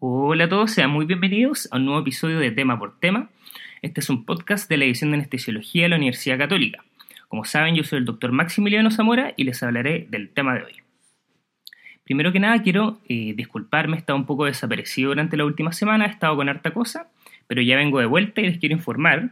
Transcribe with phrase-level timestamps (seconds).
[0.00, 3.30] Hola a todos, sean muy bienvenidos a un nuevo episodio de Tema por Tema.
[3.82, 6.84] Este es un podcast de la edición de Anestesiología de la Universidad Católica.
[7.26, 10.72] Como saben, yo soy el doctor Maximiliano Zamora y les hablaré del tema de hoy.
[12.04, 16.06] Primero que nada, quiero eh, disculparme, he estado un poco desaparecido durante la última semana,
[16.06, 17.10] he estado con harta cosa,
[17.48, 19.30] pero ya vengo de vuelta y les quiero informar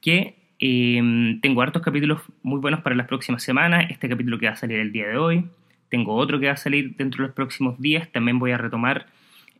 [0.00, 3.84] que eh, tengo hartos capítulos muy buenos para las próximas semanas.
[3.90, 5.44] Este capítulo que va a salir el día de hoy,
[5.90, 8.10] tengo otro que va a salir dentro de los próximos días.
[8.10, 9.06] También voy a retomar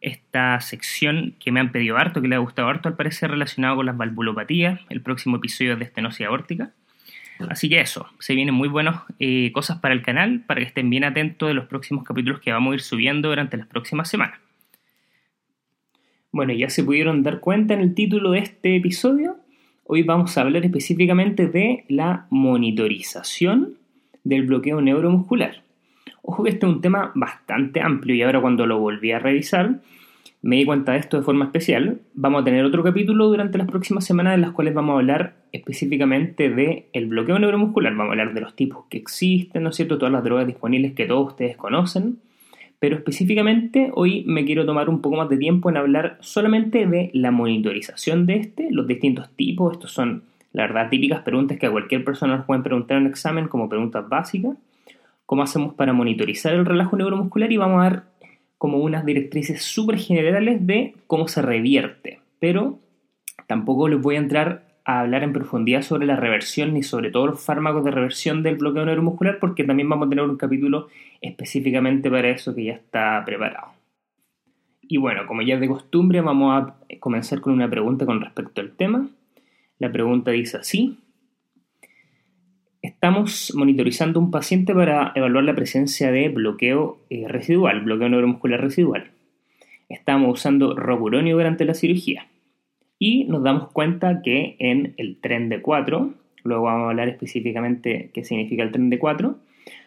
[0.00, 3.76] esta sección que me han pedido harto, que le ha gustado harto al parecer relacionado
[3.76, 6.72] con las valvulopatías, el próximo episodio de estenosis aórtica.
[7.48, 10.90] Así que eso, se vienen muy buenas eh, cosas para el canal, para que estén
[10.90, 14.40] bien atentos de los próximos capítulos que vamos a ir subiendo durante las próximas semanas.
[16.32, 19.36] Bueno, ya se pudieron dar cuenta en el título de este episodio.
[19.84, 23.78] Hoy vamos a hablar específicamente de la monitorización
[24.24, 25.62] del bloqueo neuromuscular.
[26.30, 29.80] Ojo que este es un tema bastante amplio y ahora cuando lo volví a revisar
[30.42, 32.02] me di cuenta de esto de forma especial.
[32.12, 35.36] Vamos a tener otro capítulo durante las próximas semanas en las cuales vamos a hablar
[35.52, 37.94] específicamente del el bloqueo neuromuscular.
[37.94, 39.96] Vamos a hablar de los tipos que existen, ¿no es cierto?
[39.96, 42.18] Todas las drogas disponibles que todos ustedes conocen.
[42.78, 47.10] Pero específicamente hoy me quiero tomar un poco más de tiempo en hablar solamente de
[47.14, 49.72] la monitorización de este, los distintos tipos.
[49.72, 53.08] Estos son, la verdad, típicas preguntas que a cualquier persona nos pueden preguntar en un
[53.08, 54.58] examen como preguntas básicas
[55.28, 58.02] cómo hacemos para monitorizar el relajo neuromuscular y vamos a ver
[58.56, 62.20] como unas directrices súper generales de cómo se revierte.
[62.40, 62.78] Pero
[63.46, 67.26] tampoco les voy a entrar a hablar en profundidad sobre la reversión ni sobre todos
[67.26, 70.88] los fármacos de reversión del bloqueo neuromuscular porque también vamos a tener un capítulo
[71.20, 73.72] específicamente para eso que ya está preparado.
[74.80, 78.62] Y bueno, como ya es de costumbre, vamos a comenzar con una pregunta con respecto
[78.62, 79.06] al tema.
[79.78, 80.96] La pregunta dice así,
[82.80, 89.10] Estamos monitorizando un paciente para evaluar la presencia de bloqueo eh, residual, bloqueo neuromuscular residual.
[89.88, 92.28] Estamos usando rocuronio durante la cirugía
[92.96, 98.10] y nos damos cuenta que en el tren de 4, luego vamos a hablar específicamente
[98.14, 99.36] qué significa el tren de 4,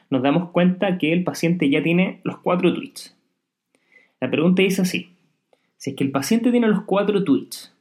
[0.09, 3.17] nos damos cuenta que el paciente ya tiene los cuatro tweets.
[4.19, 5.15] La pregunta es así,
[5.77, 7.73] si es que el paciente tiene los cuatro tweets,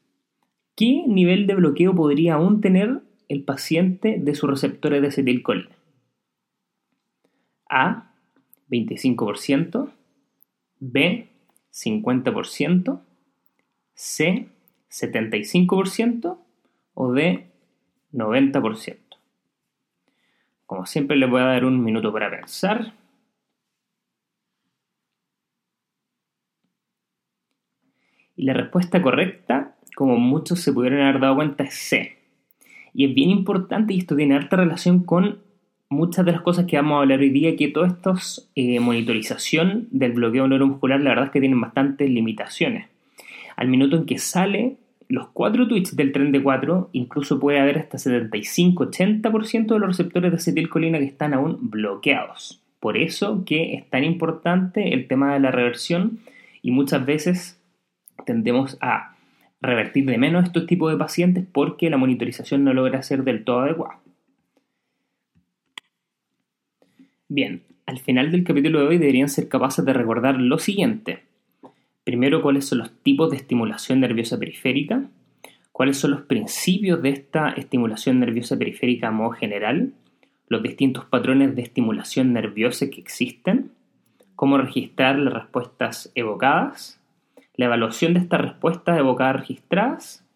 [0.77, 5.77] ¿qué nivel de bloqueo podría aún tener el paciente de sus receptores de acetilcolina.
[7.69, 8.13] A,
[8.69, 9.93] 25%,
[10.81, 11.29] B,
[11.71, 13.03] 50%,
[13.95, 14.49] C,
[14.91, 16.39] 75%
[16.95, 17.47] o D,
[18.13, 18.99] 90%.
[20.67, 22.95] Como siempre les voy a dar un minuto para pensar.
[28.35, 32.20] Y la respuesta correcta, como muchos se pudieron haber dado cuenta, es C.
[32.95, 35.39] Y es bien importante, y esto tiene harta relación con
[35.89, 38.15] muchas de las cosas que vamos a hablar hoy día, que toda esta
[38.55, 38.79] eh,
[39.91, 42.87] del bloqueo neuromuscular, la verdad es que tienen bastantes limitaciones.
[43.57, 44.77] Al minuto en que sale
[45.09, 50.31] los cuatro tweets del tren de 4, incluso puede haber hasta 75-80% de los receptores
[50.31, 52.63] de acetilcolina que están aún bloqueados.
[52.79, 56.21] Por eso que es tan importante el tema de la reversión
[56.63, 57.61] y muchas veces
[58.25, 59.17] tendemos a
[59.61, 63.61] revertir de menos estos tipos de pacientes porque la monitorización no logra ser del todo
[63.61, 64.01] adecuada.
[67.29, 71.25] Bien, al final del capítulo de hoy deberían ser capaces de recordar lo siguiente.
[72.05, 75.05] Primero, cuáles son los tipos de estimulación nerviosa periférica,
[75.73, 79.93] cuáles son los principios de esta estimulación nerviosa periférica a modo general,
[80.49, 83.71] los distintos patrones de estimulación nerviosa que existen,
[84.35, 87.00] cómo registrar las respuestas evocadas,
[87.61, 90.27] la evaluación de estas respuestas evocadas registradas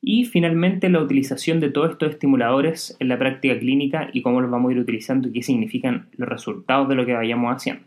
[0.00, 4.50] y finalmente la utilización de todos estos estimuladores en la práctica clínica y cómo los
[4.50, 7.82] vamos a ir utilizando y qué significan los resultados de lo que vayamos haciendo.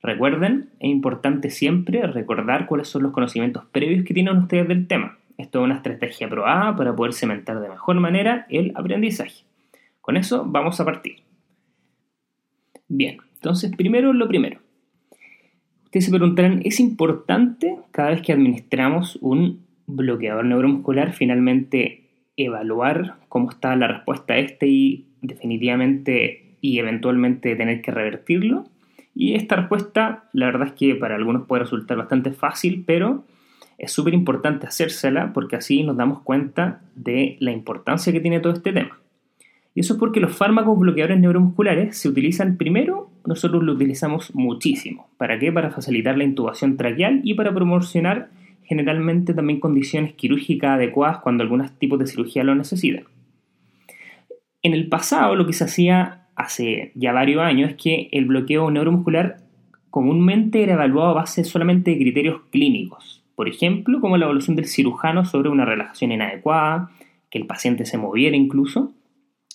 [0.00, 5.18] Recuerden, es importante siempre recordar cuáles son los conocimientos previos que tienen ustedes del tema.
[5.36, 9.42] Esto es una estrategia probada para poder cementar de mejor manera el aprendizaje.
[10.00, 11.16] Con eso vamos a partir.
[12.86, 14.61] Bien, entonces primero lo primero.
[15.92, 23.50] Ustedes se preguntarán, ¿es importante cada vez que administramos un bloqueador neuromuscular finalmente evaluar cómo
[23.50, 28.64] está la respuesta a este y definitivamente y eventualmente tener que revertirlo?
[29.14, 33.26] Y esta respuesta, la verdad es que para algunos puede resultar bastante fácil, pero
[33.76, 38.54] es súper importante hacérsela porque así nos damos cuenta de la importancia que tiene todo
[38.54, 39.01] este tema.
[39.74, 45.08] Y eso es porque los fármacos bloqueadores neuromusculares se utilizan primero, nosotros lo utilizamos muchísimo.
[45.16, 45.50] ¿Para qué?
[45.50, 48.28] Para facilitar la intubación traqueal y para promocionar
[48.64, 53.04] generalmente también condiciones quirúrgicas adecuadas cuando algunos tipos de cirugía lo necesitan.
[54.62, 58.70] En el pasado lo que se hacía hace ya varios años es que el bloqueo
[58.70, 59.38] neuromuscular
[59.90, 64.66] comúnmente era evaluado a base solamente de criterios clínicos, por ejemplo, como la evaluación del
[64.66, 66.90] cirujano sobre una relajación inadecuada,
[67.30, 68.92] que el paciente se moviera incluso,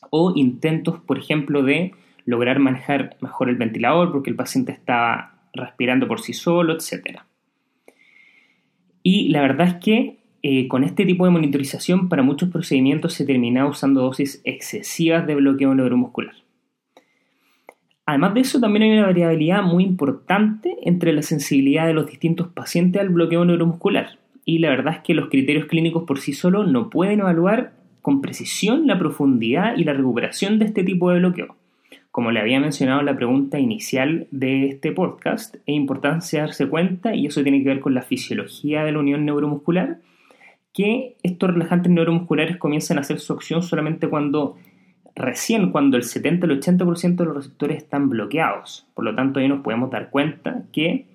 [0.09, 1.93] o intentos, por ejemplo, de
[2.25, 7.21] lograr manejar mejor el ventilador porque el paciente estaba respirando por sí solo, etc.
[9.01, 13.25] Y la verdad es que eh, con este tipo de monitorización para muchos procedimientos se
[13.25, 16.35] termina usando dosis excesivas de bloqueo neuromuscular.
[18.05, 22.47] Además de eso, también hay una variabilidad muy importante entre la sensibilidad de los distintos
[22.47, 24.19] pacientes al bloqueo neuromuscular.
[24.45, 27.73] Y la verdad es que los criterios clínicos por sí solos no pueden evaluar
[28.07, 31.57] con precisión la profundidad y la recuperación de este tipo de bloqueo.
[32.09, 37.13] Como le había mencionado en la pregunta inicial de este podcast, es importante darse cuenta,
[37.13, 39.97] y eso tiene que ver con la fisiología de la unión neuromuscular,
[40.73, 44.55] que estos relajantes neuromusculares comienzan a hacer su acción solamente cuando
[45.13, 48.87] recién cuando el 70 el 80% de los receptores están bloqueados.
[48.93, 51.07] Por lo tanto, ahí nos podemos dar cuenta que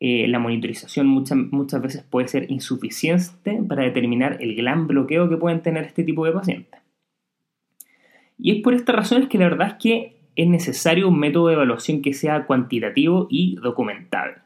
[0.00, 5.36] eh, la monitorización muchas, muchas veces puede ser insuficiente para determinar el gran bloqueo que
[5.36, 6.80] pueden tener este tipo de pacientes.
[8.38, 11.54] Y es por estas razones que la verdad es que es necesario un método de
[11.54, 14.36] evaluación que sea cuantitativo y documentable.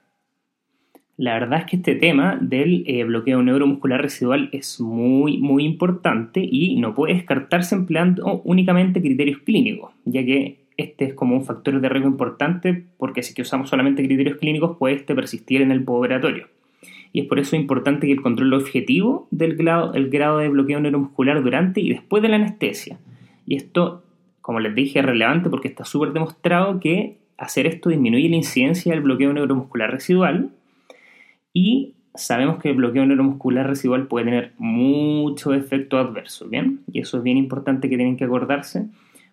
[1.19, 6.40] La verdad es que este tema del eh, bloqueo neuromuscular residual es muy, muy importante
[6.43, 11.81] y no puede descartarse empleando únicamente criterios clínicos, ya que este es como un factor
[11.81, 15.84] de riesgo importante porque si que usamos solamente criterios clínicos puede este persistir en el
[15.84, 16.49] postoperatorio.
[17.12, 20.81] Y es por eso importante que el control objetivo del grado, el grado de bloqueo
[20.81, 22.99] neuromuscular durante y después de la anestesia.
[23.46, 24.02] Y esto,
[24.40, 28.93] como les dije, es relevante porque está súper demostrado que hacer esto disminuye la incidencia
[28.93, 30.50] del bloqueo neuromuscular residual
[31.52, 36.81] y sabemos que el bloqueo neuromuscular residual puede tener muchos efectos adversos, ¿bien?
[36.93, 38.87] Y eso es bien importante que tienen que acordarse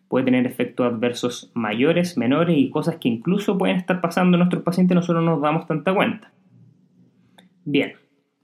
[0.10, 4.64] puede tener efectos adversos mayores, menores y cosas que incluso pueden estar pasando en nuestros
[4.64, 6.32] pacientes nosotros no nos damos tanta cuenta.
[7.64, 7.94] Bien,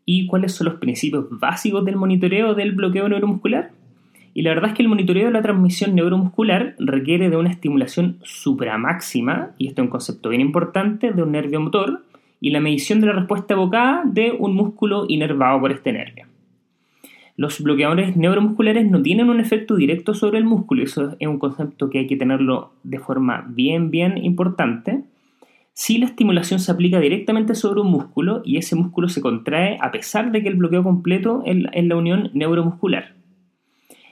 [0.05, 3.71] ¿y cuáles son los principios básicos del monitoreo del bloqueo neuromuscular?
[4.35, 8.19] Y la verdad es que el monitoreo de la transmisión neuromuscular requiere de una estimulación
[8.21, 12.03] supramáxima, y esto es un concepto bien importante, de un nervio motor,
[12.41, 16.25] y la medición de la respuesta evocada de un músculo inervado por este nervio.
[17.37, 21.89] Los bloqueadores neuromusculares no tienen un efecto directo sobre el músculo, eso es un concepto
[21.89, 25.03] que hay que tenerlo de forma bien, bien importante.
[25.73, 29.91] Si la estimulación se aplica directamente sobre un músculo y ese músculo se contrae a
[29.91, 33.15] pesar de que el bloqueo completo en la unión neuromuscular.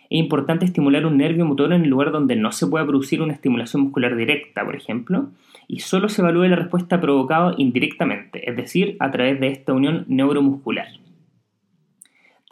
[0.10, 3.34] Es importante estimular un nervio motor en el lugar donde no se pueda producir una
[3.34, 5.30] estimulación muscular directa, por ejemplo,
[5.68, 10.04] y solo se evalúe la respuesta provocada indirectamente, es decir, a través de esta unión
[10.10, 10.88] neuromuscular.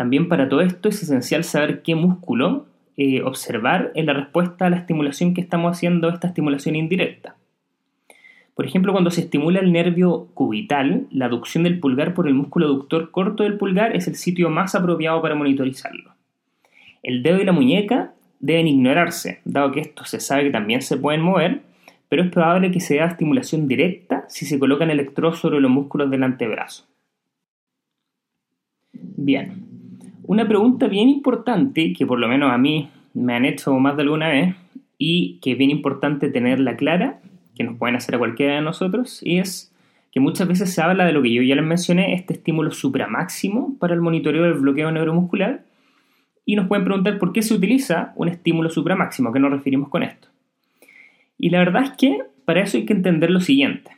[0.02, 2.66] También para todo esto es esencial saber qué músculo
[2.98, 7.36] eh, observar en la respuesta a la estimulación que estamos haciendo, esta estimulación indirecta.
[8.56, 12.66] Por ejemplo, cuando se estimula el nervio cubital, la aducción del pulgar por el músculo
[12.66, 16.16] aductor corto del pulgar es el sitio más apropiado para monitorizarlo.
[17.04, 20.98] El dedo y la muñeca deben ignorarse, dado que estos se sabe que también se
[20.98, 21.62] pueden mover,
[22.10, 26.10] pero es probable que se haga estimulación directa si se colocan electrodos sobre los músculos
[26.10, 26.88] del antebrazo.
[28.94, 29.71] Bien,
[30.32, 34.04] una pregunta bien importante que por lo menos a mí me han hecho más de
[34.04, 34.56] alguna vez
[34.98, 37.20] y que es bien importante tenerla clara,
[37.54, 39.76] que nos pueden hacer a cualquiera de nosotros, y es
[40.10, 43.76] que muchas veces se habla de lo que yo ya les mencioné, este estímulo supramáximo
[43.78, 45.66] para el monitoreo del bloqueo neuromuscular,
[46.46, 49.90] y nos pueden preguntar por qué se utiliza un estímulo supramáximo, a qué nos referimos
[49.90, 50.30] con esto.
[51.38, 53.92] Y la verdad es que para eso hay que entender lo siguiente.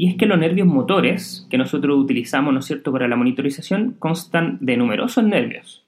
[0.00, 3.96] Y es que los nervios motores que nosotros utilizamos, ¿no es cierto?, para la monitorización
[3.98, 5.84] constan de numerosos nervios,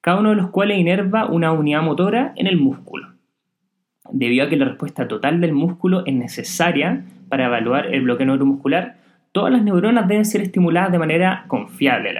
[0.00, 3.08] cada uno de los cuales inerva una unidad motora en el músculo.
[4.10, 8.96] Debido a que la respuesta total del músculo es necesaria para evaluar el bloqueo neuromuscular,
[9.32, 12.14] todas las neuronas deben ser estimuladas de manera confiable.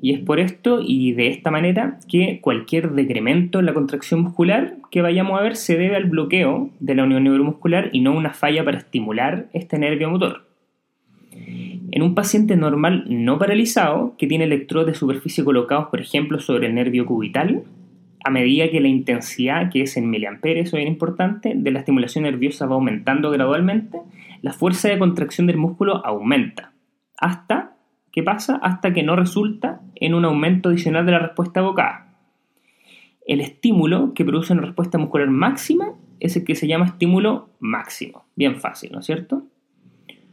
[0.00, 4.76] Y es por esto y de esta manera que cualquier decremento en la contracción muscular
[4.90, 8.30] que vayamos a ver se debe al bloqueo de la unión neuromuscular y no una
[8.30, 10.46] falla para estimular este nervio motor.
[11.90, 16.66] En un paciente normal no paralizado que tiene electrodos de superficie colocados, por ejemplo, sobre
[16.66, 17.64] el nervio cubital,
[18.24, 22.24] a medida que la intensidad, que es en miliamperes, o bien importante, de la estimulación
[22.24, 23.98] nerviosa va aumentando gradualmente,
[24.42, 26.72] la fuerza de contracción del músculo aumenta,
[27.16, 27.77] hasta
[28.18, 32.16] ¿Qué pasa hasta que no resulta en un aumento adicional de la respuesta evocada.
[33.24, 38.24] El estímulo que produce una respuesta muscular máxima es el que se llama estímulo máximo.
[38.34, 39.44] Bien fácil, ¿no es cierto?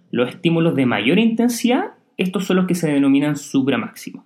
[0.10, 4.25] Los estímulos de mayor intensidad, estos son los que se denominan supramáximo.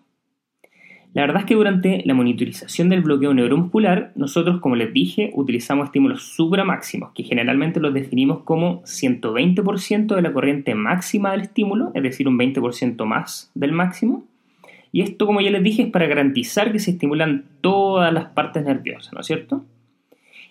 [1.20, 5.88] La verdad es que durante la monitorización del bloqueo neuromuscular, nosotros, como les dije, utilizamos
[5.88, 12.04] estímulos supramáximos, que generalmente los definimos como 120% de la corriente máxima del estímulo, es
[12.04, 14.24] decir, un 20% más del máximo.
[14.94, 18.64] Y esto, como ya les dije, es para garantizar que se estimulan todas las partes
[18.64, 19.66] nerviosas, ¿no es cierto?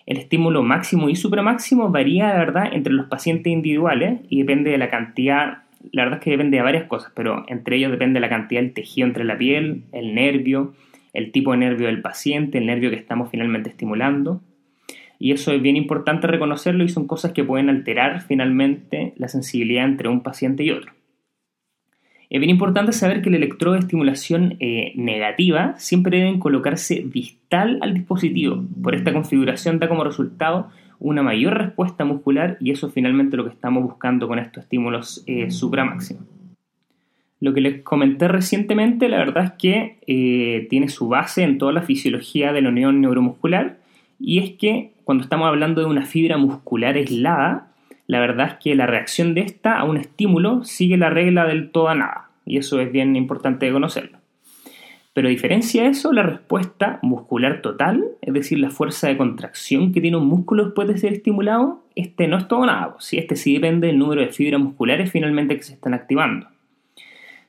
[0.05, 4.77] El estímulo máximo y supramáximo varía, la verdad, entre los pacientes individuales y depende de
[4.77, 8.29] la cantidad la verdad es que depende de varias cosas, pero entre ellos depende la
[8.29, 10.73] cantidad del tejido entre la piel, el nervio,
[11.13, 14.41] el tipo de nervio del paciente, el nervio que estamos finalmente estimulando.
[15.17, 19.85] Y eso es bien importante reconocerlo y son cosas que pueden alterar finalmente la sensibilidad
[19.85, 20.93] entre un paciente y otro.
[22.29, 27.79] Es bien importante saber que el electrodo de estimulación eh, negativa siempre deben colocarse distal
[27.81, 28.63] al dispositivo.
[28.83, 33.45] Por esta configuración da como resultado una mayor respuesta muscular y eso es finalmente lo
[33.45, 36.23] que estamos buscando con estos estímulos eh, supramáximos.
[37.39, 41.71] Lo que les comenté recientemente, la verdad es que eh, tiene su base en toda
[41.71, 43.77] la fisiología de la unión neuromuscular
[44.19, 47.71] y es que cuando estamos hablando de una fibra muscular aislada,
[48.07, 51.71] la verdad es que la reacción de esta a un estímulo sigue la regla del
[51.71, 54.18] todo a nada y eso es bien importante de conocerlo.
[55.13, 59.91] Pero a diferencia de eso, la respuesta muscular total, es decir, la fuerza de contracción
[59.91, 62.95] que tiene un músculo después de ser estimulado, este no es todo nada.
[62.99, 66.47] Si este sí depende del número de fibras musculares finalmente que se están activando.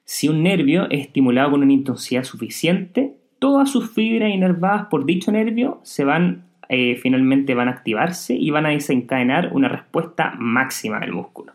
[0.05, 5.31] Si un nervio es estimulado con una intensidad suficiente, todas sus fibras inervadas por dicho
[5.31, 10.99] nervio se van, eh, finalmente van a activarse y van a desencadenar una respuesta máxima
[10.99, 11.53] del músculo.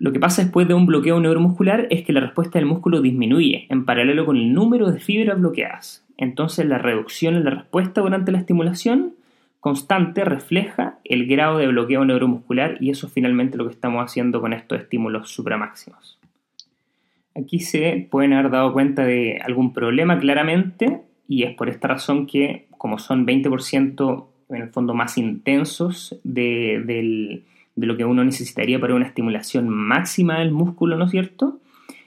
[0.00, 3.66] Lo que pasa después de un bloqueo neuromuscular es que la respuesta del músculo disminuye
[3.68, 6.06] en paralelo con el número de fibras bloqueadas.
[6.16, 9.12] Entonces la reducción en la respuesta durante la estimulación
[9.60, 14.40] constante refleja el grado de bloqueo neuromuscular y eso es finalmente lo que estamos haciendo
[14.40, 16.18] con estos estímulos supramáximos.
[17.34, 22.26] Aquí se pueden haber dado cuenta de algún problema claramente y es por esta razón
[22.26, 27.44] que como son 20% en el fondo más intensos del
[27.80, 31.58] de lo que uno necesitaría para una estimulación máxima del músculo, ¿no es cierto?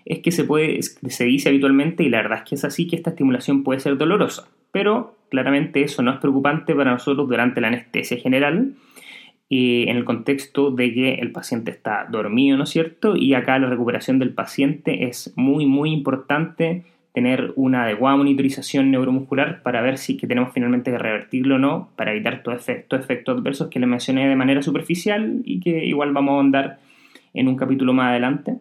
[0.06, 2.96] Es que se puede, se dice habitualmente, y la verdad es que es así, que
[2.96, 7.70] esta estimulación puede ser dolorosa, pero claramente eso no es preocupante para nosotros durante la
[7.70, 8.76] anestesia general,
[9.50, 13.16] y en el contexto de que el paciente está dormido, ¿no es cierto?
[13.16, 19.62] Y acá la recuperación del paciente es muy, muy importante tener una adecuada monitorización neuromuscular
[19.62, 23.38] para ver si que tenemos finalmente que revertirlo o no, para evitar todos estos efectos
[23.38, 26.80] adversos que le mencioné de manera superficial y que igual vamos a ahondar
[27.34, 28.58] en un capítulo más adelante.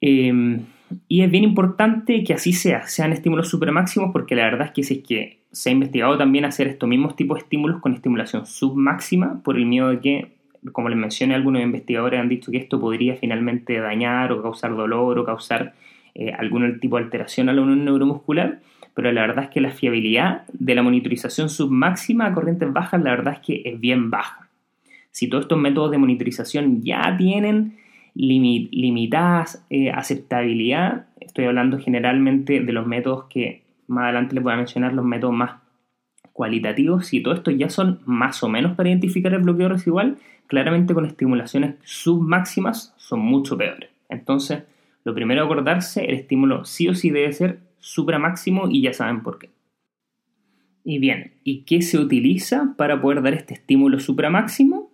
[0.00, 0.66] Em,
[1.08, 4.82] y es bien importante que así sea, sean estímulos supermáximos, porque la verdad es que
[4.82, 8.44] si es que se ha investigado también hacer estos mismos tipos de estímulos con estimulación
[8.44, 10.32] submáxima, por el miedo de que,
[10.72, 15.18] como les mencioné, algunos investigadores han dicho que esto podría finalmente dañar o causar dolor
[15.18, 15.74] o causar
[16.14, 18.60] eh, algún tipo de alteración a la unión neuromuscular,
[18.94, 23.10] pero la verdad es que la fiabilidad de la monitorización submáxima a corrientes bajas, la
[23.10, 24.48] verdad es que es bien baja.
[25.10, 27.76] Si todos estos métodos de monitorización ya tienen
[28.14, 34.56] limitadas eh, aceptabilidad, estoy hablando generalmente de los métodos que más adelante les voy a
[34.56, 35.64] mencionar, los métodos más
[36.32, 40.94] cualitativos, si todos estos ya son más o menos para identificar el bloqueo residual, claramente
[40.94, 43.90] con estimulaciones submáximas son mucho peores.
[44.08, 44.64] Entonces,
[45.04, 49.38] lo primero acordarse, el estímulo sí o sí debe ser supramáximo y ya saben por
[49.38, 49.50] qué.
[50.82, 54.90] Y bien, ¿y qué se utiliza para poder dar este estímulo supramáximo?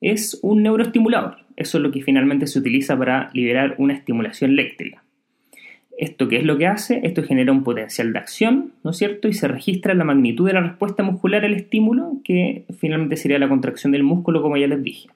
[0.00, 1.38] Es un neuroestimulador.
[1.56, 5.02] Eso es lo que finalmente se utiliza para liberar una estimulación eléctrica.
[5.96, 7.00] ¿Esto qué es lo que hace?
[7.04, 9.28] Esto genera un potencial de acción, ¿no es cierto?
[9.28, 13.48] Y se registra la magnitud de la respuesta muscular al estímulo, que finalmente sería la
[13.48, 15.08] contracción del músculo, como ya les dije.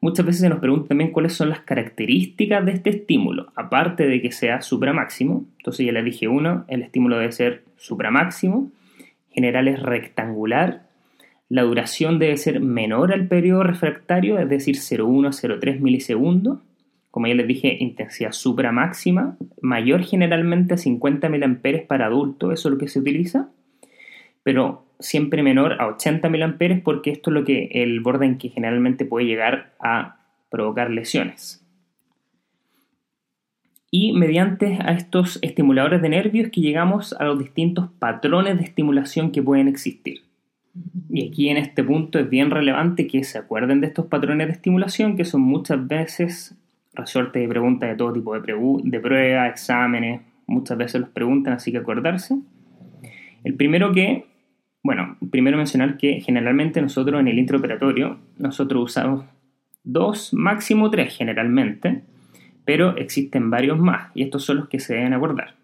[0.00, 4.22] Muchas veces se nos pregunta también cuáles son las características de este estímulo, aparte de
[4.22, 5.44] que sea supramáximo.
[5.58, 8.70] Entonces ya les dije uno, el estímulo debe ser supramáximo,
[9.30, 10.88] general es rectangular,
[11.48, 16.60] la duración debe ser menor al periodo refractario, es decir, 0,1 a 0,3 milisegundos.
[17.10, 21.38] Como ya les dije, intensidad supramáxima, mayor generalmente a 50 mA
[21.88, 23.48] para adultos, eso es lo que se utiliza
[24.42, 28.48] pero siempre menor a 80 mA porque esto es lo que el borde en que
[28.48, 30.18] generalmente puede llegar a
[30.50, 31.64] provocar lesiones.
[33.90, 39.32] Y mediante a estos estimuladores de nervios que llegamos a los distintos patrones de estimulación
[39.32, 40.22] que pueden existir.
[41.08, 44.52] Y aquí en este punto es bien relevante que se acuerden de estos patrones de
[44.52, 46.56] estimulación que son muchas veces
[46.94, 48.54] resorte de preguntas de todo tipo de,
[48.84, 52.36] de pruebas, exámenes, muchas veces los preguntan, así que acordarse.
[53.42, 54.26] El primero que
[54.82, 59.24] bueno, primero mencionar que generalmente nosotros en el intraoperatorio, nosotros usamos
[59.84, 62.02] dos, máximo tres generalmente,
[62.64, 65.54] pero existen varios más y estos son los que se deben abordar.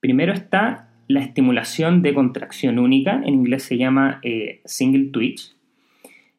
[0.00, 5.54] Primero está la estimulación de contracción única, en inglés se llama eh, single twitch,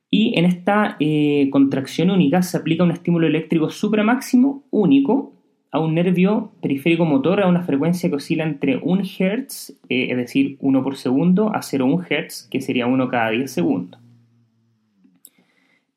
[0.10, 5.37] y en esta eh, contracción única se aplica un estímulo eléctrico supramáximo único
[5.72, 10.18] a un nervio periférico motor a una frecuencia que oscila entre 1 Hz, eh, es
[10.18, 14.00] decir, 1 por segundo, a 0,1 Hz, que sería 1 cada 10 segundos.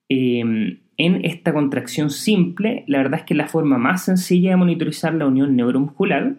[0.08, 4.56] Em, en esta contracción simple, la verdad es que es la forma más sencilla de
[4.56, 6.34] monitorizar la unión neuromuscular.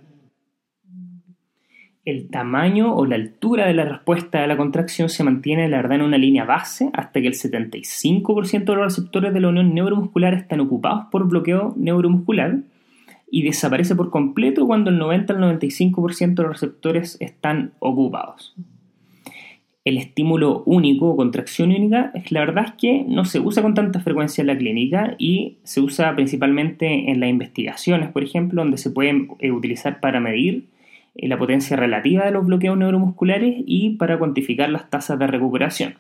[2.03, 5.97] El tamaño o la altura de la respuesta a la contracción se mantiene, la verdad,
[5.97, 10.33] en una línea base hasta que el 75% de los receptores de la unión neuromuscular
[10.33, 12.59] están ocupados por bloqueo neuromuscular
[13.31, 18.53] y desaparece por completo cuando el 90 al 95% de los receptores están ocupados.
[19.83, 24.01] El estímulo único o contracción única, la verdad es que no se usa con tanta
[24.01, 28.91] frecuencia en la clínica y se usa principalmente en las investigaciones, por ejemplo, donde se
[28.91, 30.67] puede eh, utilizar para medir
[31.15, 35.95] eh, la potencia relativa de los bloqueos neuromusculares y para cuantificar las tasas de recuperación.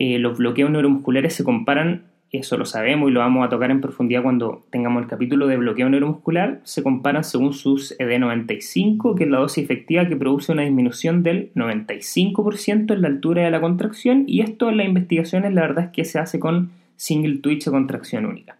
[0.00, 3.80] Eh, los bloqueos neuromusculares se comparan eso lo sabemos y lo vamos a tocar en
[3.80, 9.30] profundidad cuando tengamos el capítulo de bloqueo neuromuscular, se comparan según sus ED95, que es
[9.30, 14.24] la dosis efectiva que produce una disminución del 95% en la altura de la contracción,
[14.28, 17.72] y esto en las investigaciones la verdad es que se hace con single twitch o
[17.72, 18.58] contracción única.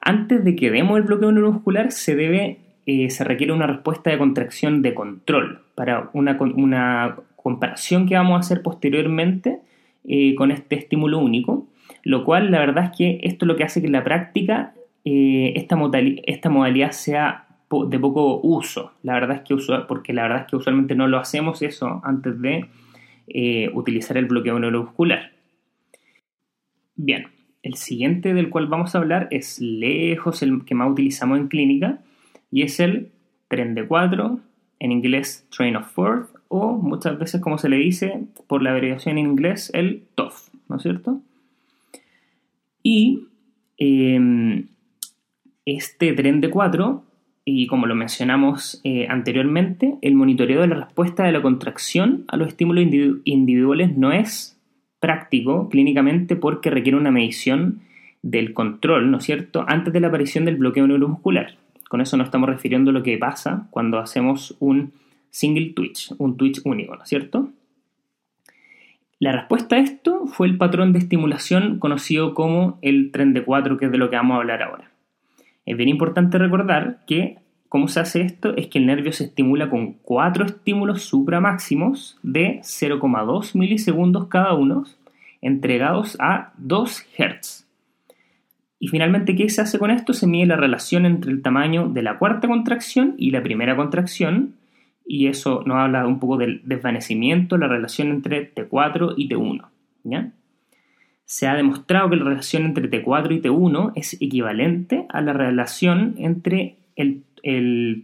[0.00, 4.18] Antes de que demos el bloqueo neuromuscular, se debe, eh, se requiere una respuesta de
[4.18, 6.38] contracción de control para una,
[7.34, 9.58] comparación que vamos a hacer posteriormente
[10.04, 11.66] eh, con este estímulo único
[12.06, 14.74] lo cual la verdad es que esto es lo que hace que en la práctica
[15.04, 18.92] eh, esta, modalidad, sea de poco uso.
[19.02, 19.56] La verdad es que
[19.88, 22.66] porque la verdad es que usualmente no lo hacemos eso antes de
[23.26, 25.32] eh, utilizar el bloqueo neuromuscular.
[26.94, 27.26] Bien,
[27.64, 31.98] el siguiente del cual vamos a hablar es lejos el que más utilizamos en clínica
[32.52, 33.10] y es el
[33.48, 34.38] tren de 4,
[34.78, 39.18] en inglés train of fourth o muchas veces como se le dice por la abreviación
[39.18, 41.20] en inglés el TOF, ¿no es cierto?
[42.88, 43.26] Y
[43.78, 44.68] em,
[45.64, 47.02] este tren de 4,
[47.44, 52.36] y como lo mencionamos eh, anteriormente, el monitoreo de la respuesta de la contracción a
[52.36, 52.84] los estímulos
[53.24, 54.56] individuales no es
[55.00, 57.80] práctico clínicamente porque requiere una medición
[58.22, 61.56] del control, ¿no es cierto?, antes de la aparición del bloqueo neuromuscular.
[61.88, 64.92] Con eso no estamos refiriendo a lo que pasa cuando hacemos un
[65.30, 67.50] single twitch, un twitch único, ¿no es cierto?
[69.18, 73.78] La respuesta a esto fue el patrón de estimulación conocido como el tren de 4,
[73.78, 74.90] que es de lo que vamos a hablar ahora.
[75.64, 77.38] Es bien importante recordar que
[77.70, 82.60] cómo se hace esto es que el nervio se estimula con cuatro estímulos supramáximos de
[82.62, 84.84] 0,2 milisegundos cada uno,
[85.40, 87.66] entregados a 2 Hz.
[88.78, 90.12] Y finalmente, ¿qué se hace con esto?
[90.12, 94.54] Se mide la relación entre el tamaño de la cuarta contracción y la primera contracción,
[95.06, 99.64] y eso nos habla un poco del desvanecimiento, la relación entre T4 y T1.
[100.04, 100.32] ¿ya?
[101.24, 106.14] Se ha demostrado que la relación entre T4 y T1 es equivalente a la relación
[106.18, 107.22] entre el,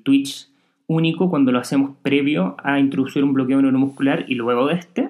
[0.05, 0.49] Twitch
[0.87, 5.03] único cuando lo hacemos previo a introducir un bloqueo neuromuscular y luego de este,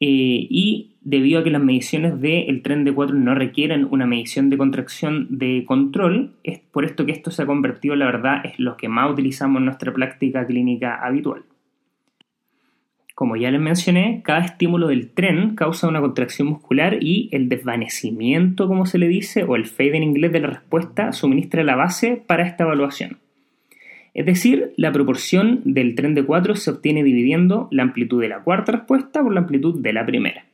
[0.00, 4.50] eh, y debido a que las mediciones del tren de 4 no requieren una medición
[4.50, 8.58] de contracción de control, es por esto que esto se ha convertido, la verdad, es
[8.58, 11.44] lo que más utilizamos en nuestra práctica clínica habitual.
[13.14, 18.68] Como ya les mencioné, cada estímulo del tren causa una contracción muscular y el desvanecimiento,
[18.68, 22.22] como se le dice, o el fade en inglés de la respuesta, suministra la base
[22.26, 23.16] para esta evaluación.
[24.12, 28.40] Es decir, la proporción del tren de 4 se obtiene dividiendo la amplitud de la
[28.40, 30.47] cuarta respuesta por la amplitud de la primera.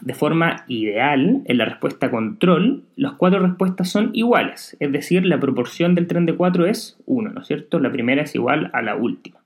[0.00, 5.40] De forma ideal, en la respuesta control, las cuatro respuestas son iguales, es decir, la
[5.40, 7.80] proporción del tren de 4 es 1, ¿no es cierto?
[7.80, 9.40] La primera es igual a la última.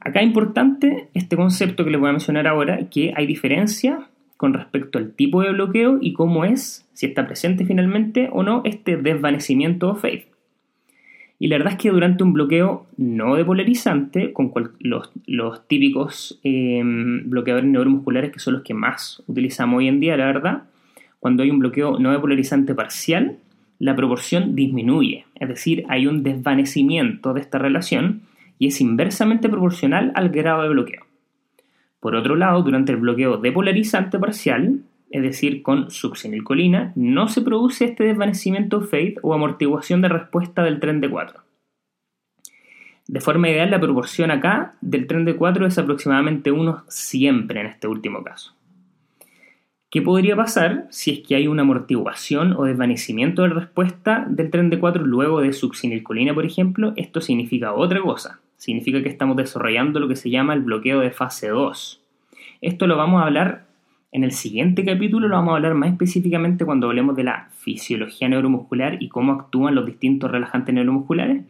[0.00, 4.54] Acá es importante este concepto que les voy a mencionar ahora, que hay diferencia con
[4.54, 8.96] respecto al tipo de bloqueo y cómo es, si está presente finalmente o no, este
[8.96, 10.31] desvanecimiento o fade.
[11.42, 17.68] Y la verdad es que durante un bloqueo no depolarizante, con los, típicos em, bloqueadores
[17.68, 20.62] neuromusculares que son los que más utilizamos hoy en día, la verdad,
[21.18, 23.38] cuando hay un bloqueo no depolarizante parcial,
[23.80, 28.20] la proporción disminuye, es decir, hay un desvanecimiento de esta relación
[28.60, 31.02] y es inversamente proporcional al grado de bloqueo.
[31.98, 37.84] Por otro lado, durante el bloqueo depolarizante parcial, es decir, con succinilcolina, no se produce
[37.84, 41.40] este desvanecimiento fade o amortiguación de respuesta del tren de 4.
[43.08, 47.66] De forma ideal, la proporción acá del tren de 4 es aproximadamente 1 siempre en
[47.66, 48.54] este último caso.
[49.90, 54.70] ¿Qué podría pasar si es que hay una amortiguación o desvanecimiento de respuesta del tren
[54.70, 56.94] de 4 luego de succinilcolina, por ejemplo?
[56.96, 58.40] Esto significa otra cosa.
[58.56, 62.00] Significa que estamos desarrollando lo que se llama el bloqueo de fase 2.
[62.62, 63.66] Esto lo vamos a hablar
[64.12, 68.28] en el siguiente capítulo, lo vamos a hablar más específicamente cuando hablemos de la fisiología
[68.28, 71.44] neuromuscular y cómo actúan los distintos relajantes neuromusculares.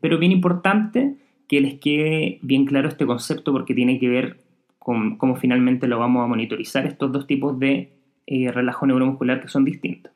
[0.00, 1.16] Pero bien importante
[1.46, 4.40] que les quede bien claro este concepto porque tiene que ver
[4.78, 7.92] cómo finalmente lo vamos a monitorizar estos dos tipos de
[8.26, 10.12] eh, relajo neuromuscular que son distintos.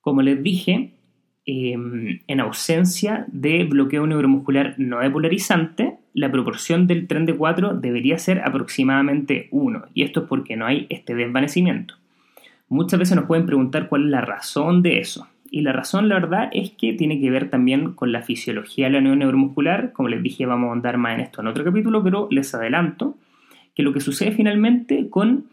[0.00, 0.91] Como les dije,
[1.46, 8.18] em, en ausencia de bloqueo neuromuscular no depolarizante, la proporción del tren de 4 debería
[8.18, 11.94] ser aproximadamente 1, y esto es porque no hay este desvanecimiento.
[12.68, 15.28] Muchas veces nos pueden preguntar cuál es la razón de eso.
[15.50, 18.92] Y la razón, la verdad, es que tiene que ver también con la fisiología de
[18.92, 19.92] la unión neuromuscular.
[19.92, 23.18] Como les dije, vamos a andar más en esto en otro capítulo, pero les adelanto
[23.74, 25.44] que lo que sucede finalmente con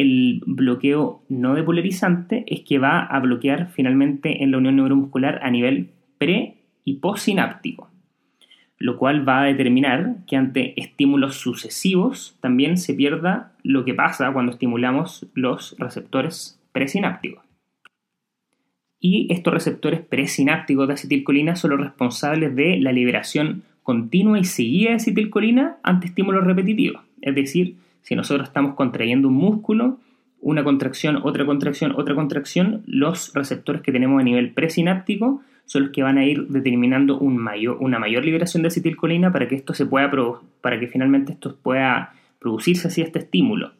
[0.00, 5.50] el bloqueo no depolarizante es que va a bloquear finalmente en la unión neuromuscular a
[5.50, 7.90] nivel pre y postsináptico,
[8.78, 14.32] lo cual va a determinar que ante estímulos sucesivos también se pierda lo que pasa
[14.32, 17.48] cuando estimulamos los receptores presinápticos
[19.00, 24.90] y estos receptores presinápticos de acetilcolina son los responsables de la liberación continua y seguida
[24.90, 27.02] de acetilcolina ante estímulos repetitivos.
[27.22, 27.76] Es decir,
[28.08, 29.98] si nosotros estamos contrayendo un músculo,
[30.40, 35.90] una contracción, otra contracción, otra contracción, los receptores que tenemos a nivel presináptico son los
[35.90, 40.10] que van a ir determinando una mayor liberación de acetilcolina para que esto se pueda
[40.62, 43.72] para que finalmente esto pueda producirse así este estímulo.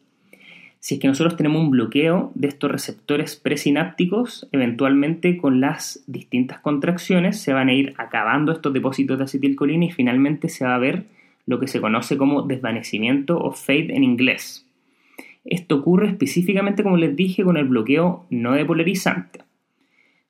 [0.79, 6.59] Si es que nosotros tenemos un bloqueo de estos receptores presinápticos, eventualmente con las distintas
[6.59, 10.77] contracciones se van a ir acabando estos depósitos de acetilcolina y finalmente se va a
[10.77, 11.05] ver
[11.49, 14.67] lo que se conoce como desvanecimiento o fade en inglés.
[15.43, 19.39] Esto ocurre específicamente, como les dije, con el bloqueo no depolarizante,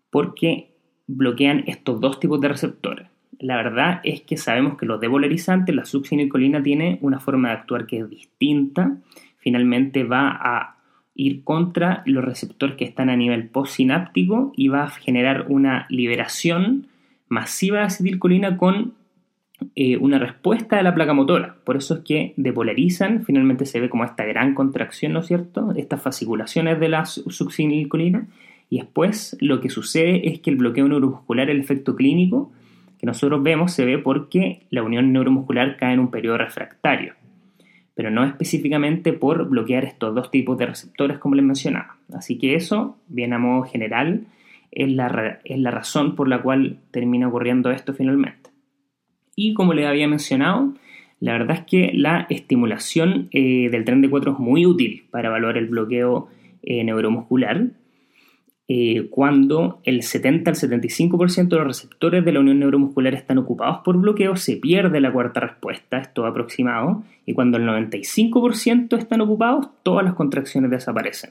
[0.10, 0.71] porque
[1.08, 3.08] bloquean estos dos tipos de receptores.
[3.38, 7.86] La verdad es que sabemos que los depolarizantes, la succinilcolina tiene una forma de actuar
[7.86, 8.97] que es distinta
[9.39, 10.75] finalmente va a
[11.15, 16.88] ir contra los receptores que están a nivel postsináptico y va a generar una liberación
[17.27, 18.93] masiva de acetilcolina con
[19.76, 21.56] eh, una respuesta de la placa motora.
[21.63, 25.74] Por eso es que depolarizan, finalmente se ve como esta gran contracción, ¿no es cierto?
[25.76, 28.28] Estas fasciculaciones de la succinilcolina.
[28.69, 32.52] Y después lo que sucede es que el bloqueo neuromuscular, el efecto clínico
[33.00, 37.13] que nosotros vemos, se ve porque la unión neuromuscular cae en un periodo refractario
[38.00, 41.98] pero no específicamente por bloquear estos dos tipos de receptores como les mencionaba.
[42.13, 44.22] Así que eso, bien a modo general,
[44.72, 48.48] es la, es la razón por la cual termina ocurriendo esto finalmente.
[49.41, 50.73] Y como les había mencionado,
[51.21, 55.30] la verdad es que la estimulación eh, del tren de 4 es muy útil para
[55.30, 56.28] evaluar el bloqueo
[56.62, 57.67] eh, neuromuscular
[58.71, 63.80] eh, cuando el 70 al 75% de los receptores de la unión neuromuscular están ocupados
[63.84, 69.69] por bloqueo, se pierde la cuarta respuesta, esto aproximado, y cuando el 95% están ocupados,
[69.84, 71.30] todas las contracciones desaparecen.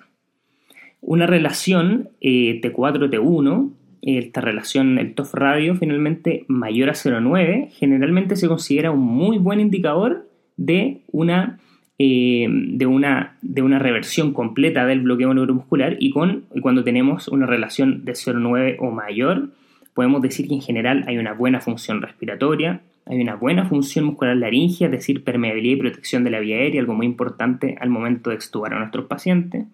[1.03, 3.71] Una relación eh, T4-T1,
[4.03, 9.61] esta relación, el TOF radio, finalmente mayor a 0,9, generalmente se considera un muy buen
[9.61, 11.59] indicador de una
[12.01, 17.45] eh, de, una, de una reversión completa del bloqueo neuromuscular y, con, cuando tenemos una
[17.45, 19.49] relación de 0,9 o mayor,
[19.95, 24.37] podemos decir que en general hay una buena función respiratoria, hay una buena función muscular
[24.37, 28.31] laringea, es decir, permeabilidad y protección de la vía aérea, algo muy importante al momento
[28.31, 29.67] de extubar a nuestros pacientes.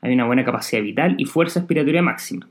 [0.00, 2.46] Hay una buena capacidad vital y fuerza respiratoria máxima.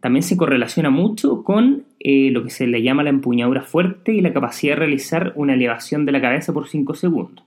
[0.00, 4.20] También se correlaciona mucho con eh, lo que se le llama la empuñadura fuerte y
[4.20, 7.44] la capacidad de realizar una elevación de la cabeza por 5 segundos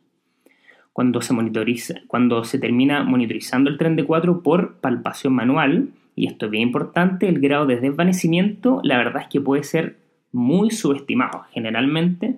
[0.93, 6.27] cuando se, monitoriza, cuando se termina monitorizando el tren de 4 por palpación manual, y
[6.27, 9.97] esto es bien importante, el grado de desvanecimiento la verdad es que puede ser
[10.31, 11.45] muy subestimado.
[11.51, 12.35] Generalmente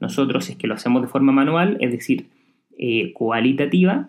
[0.00, 2.28] nosotros es que lo hacemos de forma manual, es decir,
[2.78, 4.08] eh, cualitativa,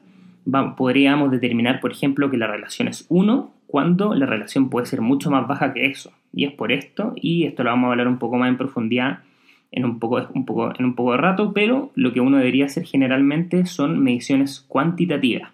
[0.78, 5.30] podríamos determinar, por ejemplo, que la relación es 1 cuando la relación puede ser mucho
[5.30, 6.12] más baja que eso.
[6.34, 9.20] Y es por esto, y esto lo vamos a hablar un poco más en profundidad
[9.72, 12.66] en un, poco, un poco, en un poco de rato, pero lo que uno debería
[12.66, 15.52] hacer generalmente son mediciones cuantitativas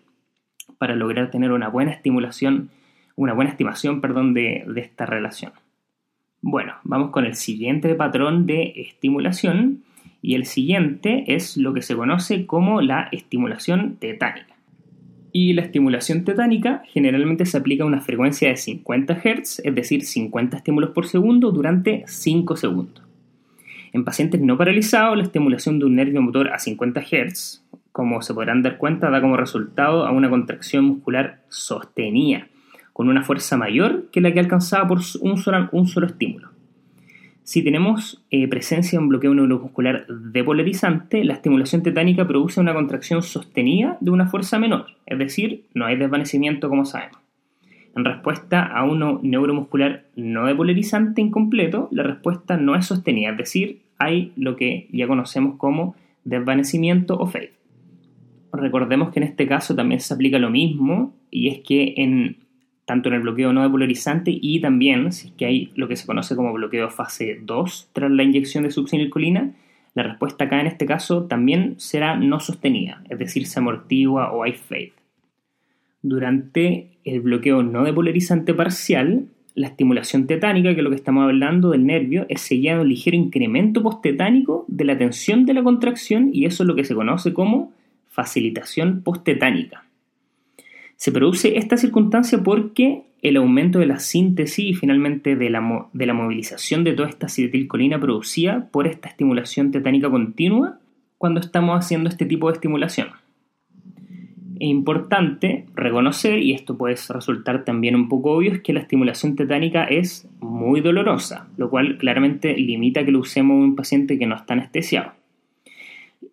[0.78, 2.70] para lograr tener una buena estimulación,
[3.16, 5.54] una buena estimación, perdón, de, de esta relación.
[6.42, 9.84] Bueno, vamos con el siguiente patrón de estimulación
[10.22, 14.53] y el siguiente es lo que se conoce como la estimulación tetánica.
[15.36, 20.06] Y la estimulación tetánica generalmente se aplica a una frecuencia de 50 Hz, es decir,
[20.06, 23.04] 50 estímulos por segundo durante 5 segundos.
[23.94, 28.36] En pacientes no paralizados, la estimulación de un nervio motor a 50 Hz, como se
[28.36, 32.48] podrán dar cuenta, da como resultado a una contracción muscular sostenida,
[32.94, 36.53] con una fuerza mayor que la que alcanzaba por un solo, un solo estímulo.
[37.44, 43.22] Si tenemos eh, presencia de un bloqueo neuromuscular depolarizante, la estimulación tetánica produce una contracción
[43.22, 47.20] sostenida de una fuerza menor, es decir, no hay desvanecimiento como sabemos.
[47.96, 53.82] En respuesta a uno neuromuscular no depolarizante incompleto, la respuesta no es sostenida, es decir,
[54.00, 57.52] hay lo que ya conocemos como desvanecimiento o fade.
[58.54, 62.38] Recordemos que en este caso también se aplica lo mismo y es que en
[62.86, 66.06] tanto en el bloqueo no depolarizante y también si es que hay lo que se
[66.06, 69.52] conoce como bloqueo fase 2 tras la inyección de succinilcolina,
[69.96, 74.44] la respuesta acá en este caso también será no sostenida, es decir, se amortigua o
[74.44, 74.94] hay fade.
[76.02, 81.72] Durante el bloqueo no depolarizante parcial, la estimulación tetánica, que es lo que estamos hablando
[81.72, 86.32] del nervio, es seguida de un ligero incremento posttetánico de la tensión de la contracción
[86.34, 87.72] y eso es lo que se conoce como
[88.08, 89.86] facilitación posttetánica.
[91.04, 96.06] Se produce esta circunstancia porque el aumento de la síntesis y finalmente de la, de
[96.06, 100.80] la movilización de toda esta acetilcolina producida por esta estimulación tetánica continua
[101.18, 103.10] cuando estamos haciendo este tipo de estimulación.
[104.62, 109.36] Es importante reconocer, y esto puede resultar también un poco obvio, es que la estimulación
[109.36, 114.26] tetánica es muy dolorosa, lo cual claramente limita que lo usemos en un paciente que
[114.26, 115.12] no está anestesiado.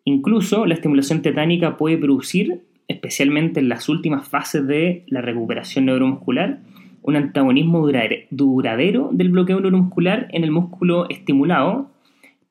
[0.05, 6.59] Incluso la estimulación tetánica puede producir especialmente en las últimas fases de la recuperación neuromuscular,
[7.03, 7.87] un antagonismo
[8.31, 11.89] duradero del bloqueo neuromuscular en el músculo estimulado,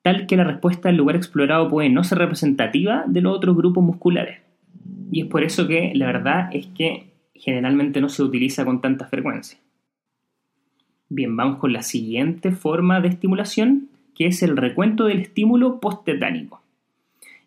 [0.00, 3.84] tal que la respuesta del lugar explorado puede no ser representativa de los otros grupos
[3.84, 4.38] musculares.
[5.12, 9.06] Y es por eso que la verdad es que generalmente no se utiliza con tanta
[9.06, 9.58] frecuencia.
[11.10, 16.62] Bien, vamos con la siguiente forma de estimulación, que es el recuento del estímulo posttetánico.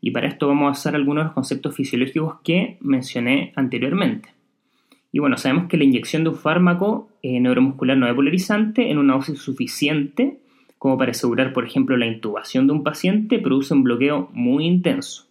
[0.05, 4.27] Y para esto vamos a usar algunos de los conceptos fisiológicos que mencioné anteriormente.
[5.13, 9.13] Y bueno, sabemos que la inyección de un fármaco eh, neuromuscular no depolarizante en una
[9.13, 10.39] dosis suficiente
[10.77, 15.25] como para asegurar, por ejemplo, la intubación de un paciente produce un bloqueo muy intenso.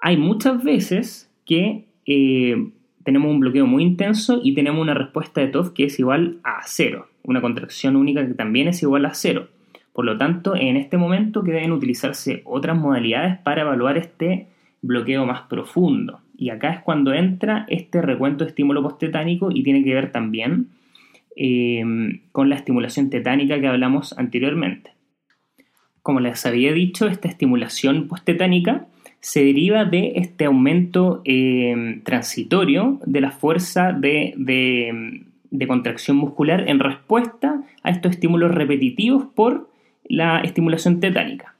[0.00, 2.70] Hay muchas veces que eh,
[3.02, 6.60] tenemos un bloqueo muy intenso y tenemos una respuesta de TOF que es igual a
[6.64, 9.48] cero, una contracción única que también es igual a cero.
[9.94, 14.48] Por lo tanto, en este momento que deben utilizarse otras modalidades para evaluar este
[14.82, 16.20] bloqueo más profundo.
[16.36, 20.70] Y acá es cuando entra este recuento de estímulo posttetánico y tiene que ver también
[21.36, 24.90] em, con la estimulación tetánica que hablamos anteriormente.
[26.02, 28.88] Como les había dicho, esta estimulación posttetánica
[29.20, 36.80] se deriva de este aumento em, transitorio de la fuerza de, de contracción muscular en
[36.80, 39.72] respuesta a estos estímulos repetitivos por
[40.04, 41.54] la estimulación tetánica.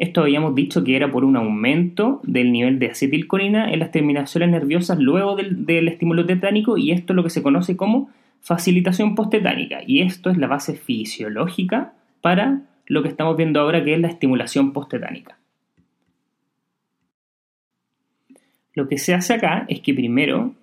[0.00, 4.48] Esto habíamos dicho que era por un aumento del nivel de acetilcolina en las terminaciones
[4.48, 8.08] nerviosas luego del, estímulo tetánico y esto es lo que se conoce como
[8.40, 13.92] facilitación posttetánica y esto es la base fisiológica para lo que estamos viendo ahora que
[13.92, 15.36] es la estimulación posttetánica.
[18.72, 20.54] Lo que se hace acá es que primero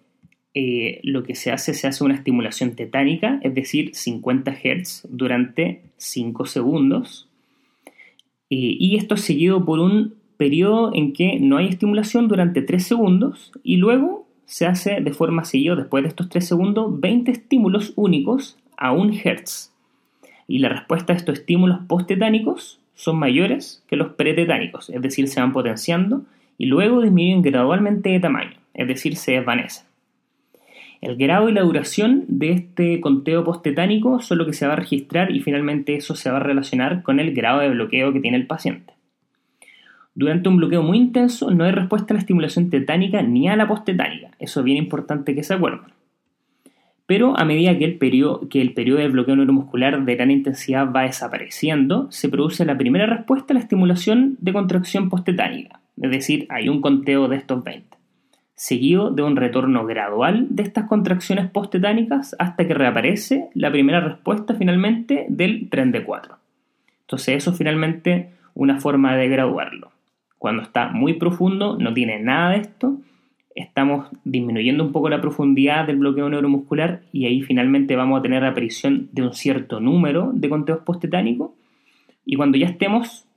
[0.56, 5.84] eh, lo que se hace, se hace una estimulación tetánica, es decir, 50 Hz durante
[5.98, 7.27] 5 segundos
[8.50, 12.86] eh, y esto es seguido por un periodo en que no hay estimulación durante 3
[12.86, 17.94] segundos y luego se hace de forma seguida, después de estos 3 segundos, 20 estímulos
[17.96, 19.74] únicos a 1 Hz.
[20.48, 25.42] Y la respuesta a estos estímulos posttetánicos son mayores que los pretetánicos, es decir, se
[25.42, 26.24] van potenciando
[26.58, 29.87] y luego disminuyen gradualmente de tamaño, es decir, se desvanecen.
[31.00, 34.78] El grado y la duración de este conteo posttetánico son lo que se va a
[34.78, 38.38] registrar y finalmente eso se va a relacionar con el grado de bloqueo que tiene
[38.38, 38.94] el paciente.
[40.16, 43.68] Durante un bloqueo muy intenso no hay respuesta a la estimulación tetánica ni a la
[43.68, 45.92] posttetánica, eso es bien importante que se acuerden.
[47.06, 52.28] Pero a medida que el, periodo, de bloqueo neuromuscular de gran intensidad va desapareciendo, se
[52.28, 57.28] produce la primera respuesta a la estimulación de contracción posttetánica, es decir, hay un conteo
[57.28, 57.97] de estos 20
[58.58, 64.56] seguido de un retorno gradual de estas contracciones posttetánicas hasta que reaparece la primera respuesta
[64.56, 66.36] finalmente del tren de 4.
[67.02, 69.92] Entonces eso es finalmente una forma de graduarlo.
[70.40, 72.98] Cuando está muy profundo no tiene nada de esto,
[73.54, 78.42] estamos disminuyendo un poco la profundidad del bloqueo neuromuscular y ahí finalmente vamos a tener
[78.42, 81.52] la aparición de un cierto número de conteos posttetánicos
[82.26, 83.28] y cuando ya estemos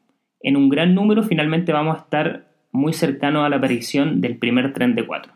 [0.40, 4.72] en un gran número finalmente vamos a estar muy cercano a la aparición del primer
[4.72, 5.32] tren de 4.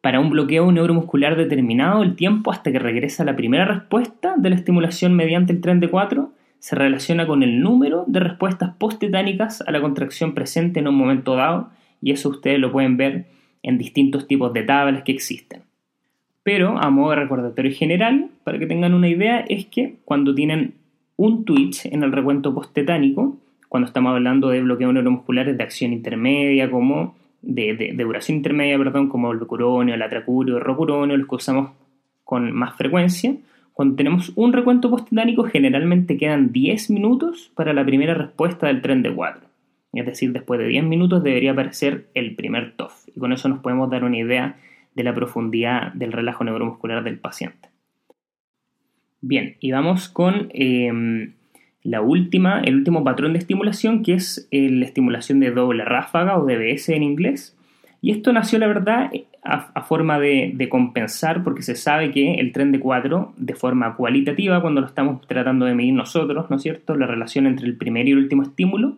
[0.00, 4.56] Para un bloqueo neuromuscular determinado, el tiempo hasta que regresa la primera respuesta de la
[4.56, 9.70] estimulación mediante el tren de 4 se relaciona con el número de respuestas posttetánicas a
[9.72, 13.26] la contracción presente en un momento dado y eso ustedes lo pueden ver
[13.62, 15.62] en distintos tipos de tablas que existen.
[16.42, 20.74] Pero a modo de recordatorio general, para que tengan una idea, es que cuando tienen
[21.16, 23.38] un twitch en el recuento postetánico,
[23.72, 29.32] cuando estamos hablando de bloqueos neuromusculares de acción intermedia, como de, duración intermedia, perdón, como
[29.32, 31.70] el becuronio, el atracurio, el rocuronio, los que usamos
[32.22, 33.34] con más frecuencia,
[33.72, 39.02] cuando tenemos un recuento postetánico generalmente quedan 10 minutos para la primera respuesta del tren
[39.02, 39.40] de 4.
[39.94, 43.08] Es decir, después de 10 minutos debería aparecer el primer TOF.
[43.16, 44.58] Y con eso nos podemos dar una idea
[44.94, 47.70] de la profundidad del relajo neuromuscular del paciente.
[49.22, 51.32] Bien, y vamos con em,
[51.84, 56.38] la última, el último patrón de estimulación, que es eh, la estimulación de doble ráfaga
[56.38, 57.56] o DBS en inglés.
[58.00, 59.10] Y esto nació, la verdad,
[59.44, 64.60] a, forma de, compensar, porque se sabe que el tren de 4, de forma cualitativa,
[64.60, 68.08] cuando lo estamos tratando de medir nosotros, ¿no es cierto?, la relación entre el primer
[68.08, 68.96] y el último estímulo,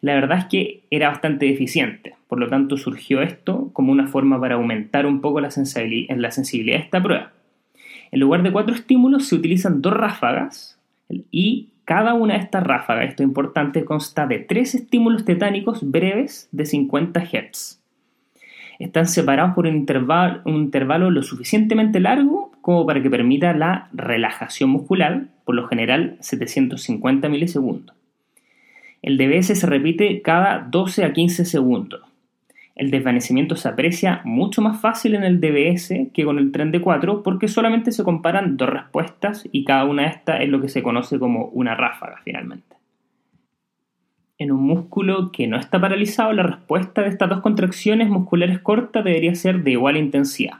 [0.00, 2.14] la verdad es que era bastante deficiente.
[2.28, 6.30] Por lo tanto, surgió esto como una forma para aumentar un poco la sensibilidad, la
[6.30, 7.32] sensibilidad de esta prueba.
[8.10, 10.78] En lugar de cuatro estímulos, se utilizan dos ráfagas
[11.30, 16.48] y cada una de estas ráfagas, esto es importante, consta de tres estímulos tetánicos breves
[16.52, 17.80] de 50 Hz.
[18.78, 23.88] Están separados por un intervalo, un intervalo lo suficientemente largo como para que permita la
[23.92, 27.94] relajación muscular, por lo general 750 milisegundos.
[29.02, 32.00] El DBS se repite cada 12 a 15 segundos.
[32.74, 36.80] El desvanecimiento se aprecia mucho más fácil en el DBS que con el tren de
[36.80, 40.68] 4 porque solamente se comparan dos respuestas y cada una de estas es lo que
[40.68, 42.76] se conoce como una ráfaga finalmente.
[44.36, 49.04] En un músculo que no está paralizado, la respuesta de estas dos contracciones musculares cortas
[49.04, 50.58] debería ser de igual intensidad.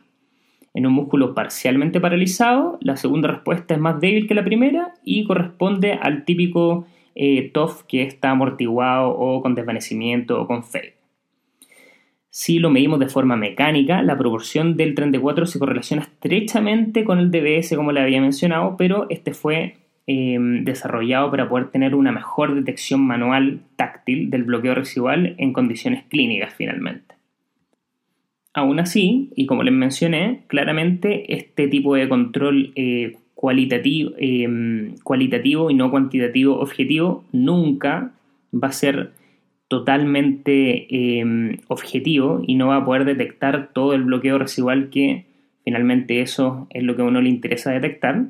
[0.73, 5.25] En un músculo parcialmente paralizado, la segunda respuesta es más débil que la primera y
[5.25, 10.94] corresponde al típico eh, TOF que está amortiguado o con desvanecimiento o con fade.
[12.37, 17.31] Si lo medimos de forma mecánica, la proporción del 34 se correlaciona estrechamente con el
[17.31, 19.77] DBS, como le había mencionado, pero este fue
[20.09, 26.03] eh, desarrollado para poder tener una mejor detección manual táctil del bloqueo residual en condiciones
[26.09, 27.15] clínicas finalmente.
[28.53, 33.17] Aún así, y como les mencioné, claramente este tipo de control eh,
[34.19, 38.11] em, cualitativo y no cuantitativo objetivo nunca
[38.53, 39.13] va a ser
[39.69, 45.27] totalmente em, objetivo y no va a poder detectar todo el bloqueo residual que
[45.65, 48.27] finalmente eso es lo que a uno le interesa detectar.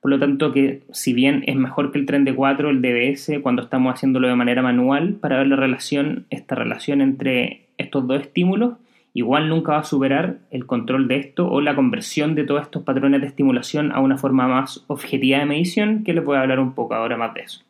[0.00, 3.40] Por lo tanto, que si bien es mejor que el tren de 4, el DBS,
[3.42, 8.20] cuando estamos haciéndolo de manera manual, para ver la relación, esta relación entre estos dos
[8.20, 8.74] estímulos,
[9.14, 12.84] igual nunca va a superar el control de esto o la conversión de todos estos
[12.84, 16.60] patrones de estimulación a una forma más objetiva de medición, que les voy a hablar
[16.60, 17.62] un poco ahora más de eso.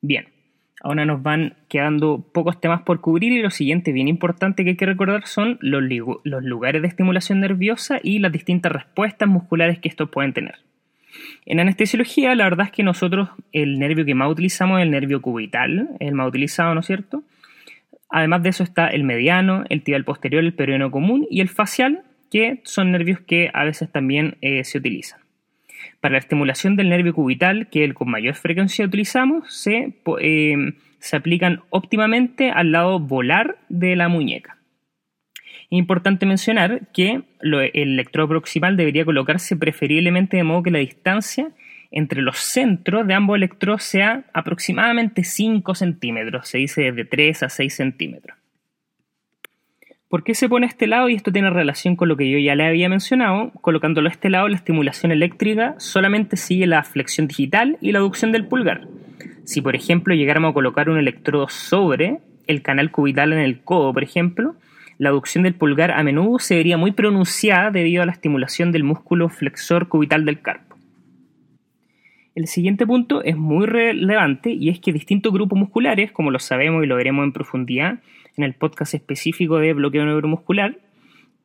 [0.00, 0.26] Bien,
[0.82, 4.76] ahora nos van quedando pocos temas por cubrir y lo siguiente bien importante que hay
[4.76, 5.82] que recordar son los,
[6.24, 10.56] lugares de estimulación nerviosa y las distintas respuestas musculares que estos pueden tener.
[11.46, 15.22] En anestesiología, la verdad es que nosotros el nervio que más utilizamos es el nervio
[15.22, 17.22] cubital, el más utilizado, ¿no es cierto?
[18.10, 22.02] Además de eso está el mediano, el tibial posterior, el peroneano común y el facial,
[22.30, 25.25] que son nervios que a veces también eh, se utilizan.
[26.06, 30.74] Para la estimulación del nervio cubital, que es el con mayor frecuencia utilizamos, se, eh,
[31.00, 34.56] se aplican óptimamente al lado volar de la muñeca.
[35.68, 41.48] Importante mencionar que el electrodo proximal debería colocarse preferiblemente de modo que la distancia
[41.90, 47.48] entre los centros de ambos electrodos sea aproximadamente 5 centímetros, se dice de 3 a
[47.48, 48.38] 6 centímetros.
[50.16, 51.10] ¿Por qué se pone a este lado?
[51.10, 53.52] Y esto tiene relación con lo que yo ya le había mencionado.
[53.60, 58.32] Colocándolo a este lado, la estimulación eléctrica solamente sigue la flexión digital y la aducción
[58.32, 58.88] del pulgar.
[59.44, 63.92] Si, por ejemplo, llegáramos a colocar un electrodo sobre el canal cubital en el codo,
[63.92, 64.56] por ejemplo,
[64.96, 68.84] la aducción del pulgar a menudo se vería muy pronunciada debido a la estimulación del
[68.84, 70.76] músculo flexor cubital del carpo.
[72.34, 76.82] El siguiente punto es muy relevante y es que distintos grupos musculares, como lo sabemos
[76.82, 77.98] y lo veremos en profundidad
[78.36, 80.78] en el podcast específico de bloqueo neuromuscular,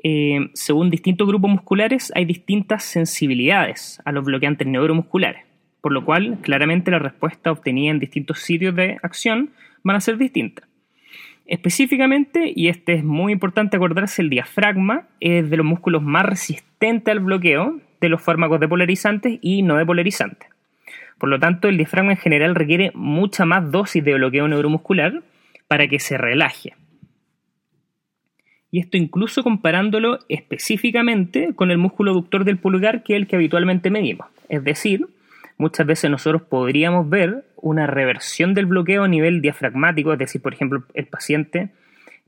[0.03, 5.45] eh, según distintos grupos musculares hay distintas sensibilidades a los bloqueantes neuromusculares,
[5.79, 9.51] por lo cual claramente la respuesta obtenida en distintos sitios de acción
[9.83, 10.67] van a ser distintas.
[11.45, 17.11] Específicamente, y este es muy importante acordarse, el diafragma es de los músculos más resistentes
[17.11, 20.49] al bloqueo de los fármacos depolarizantes y no depolarizantes.
[21.19, 25.21] Por lo tanto, el diafragma en general requiere mucha más dosis de bloqueo neuromuscular
[25.67, 26.73] para que se relaje.
[28.71, 33.35] Y esto incluso comparándolo específicamente con el músculo aductor del pulgar, que es el que
[33.35, 34.27] habitualmente medimos.
[34.47, 35.07] Es decir,
[35.57, 40.53] muchas veces nosotros podríamos ver una reversión del bloqueo a nivel diafragmático, es decir, por
[40.53, 41.69] ejemplo, el paciente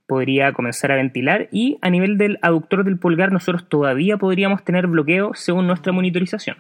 [0.06, 4.88] podría comenzar a ventilar y a nivel del aductor del pulgar nosotros todavía podríamos tener
[4.88, 6.58] bloqueo según nuestra monitorización.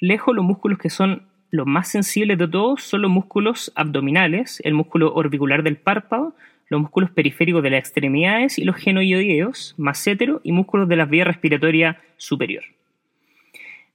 [0.00, 4.74] Lejos los músculos que son los más sensibles de todos son los músculos abdominales, el
[4.74, 6.34] músculo orbicular del párpado,
[6.72, 11.24] los músculos periféricos de las extremidades y los genoidioideos, massétero y músculos de la vía
[11.24, 12.64] respiratoria superior.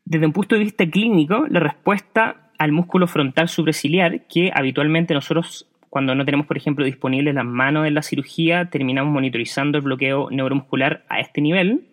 [0.05, 5.67] Desde un punto de vista clínico, la respuesta al músculo frontal supraciliar, que habitualmente nosotros
[5.89, 10.29] cuando no tenemos, por ejemplo, disponibles las manos en la cirugía, terminamos monitorizando el bloqueo
[10.29, 11.87] neuromuscular a este nivel,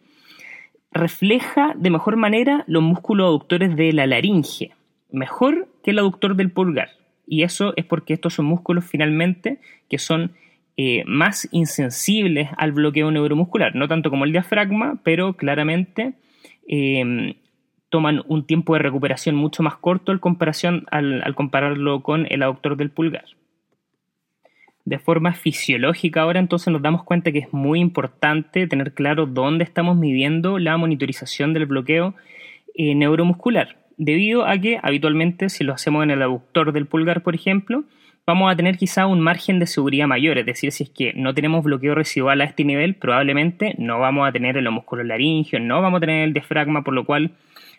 [0.92, 4.72] refleja de mejor manera los músculos aductores de la laringe,
[5.10, 6.90] mejor que el aductor del pulgar.
[7.26, 9.58] Y eso es porque estos son músculos finalmente
[9.88, 10.32] que son
[10.76, 16.14] eh, más insensibles al bloqueo neuromuscular, no tanto como el diafragma, pero claramente
[16.66, 17.34] em,
[17.90, 22.76] toman un tiempo de recuperación mucho más corto al, comparación, al, compararlo con el aductor
[22.76, 23.24] del pulgar.
[24.84, 29.62] De forma fisiológica ahora entonces nos damos cuenta que es muy importante tener claro dónde
[29.62, 32.16] estamos midiendo la monitorización del bloqueo
[32.74, 37.36] eh, neuromuscular, debido a que habitualmente si lo hacemos en el aductor del pulgar, por
[37.36, 37.84] ejemplo,
[38.26, 41.34] vamos a tener quizá un margen de seguridad mayor, es decir, si es que no
[41.34, 45.82] tenemos bloqueo residual a este nivel, probablemente no vamos a tener el músculo laringio, no
[45.82, 47.32] vamos a tener el diafragma, por lo cual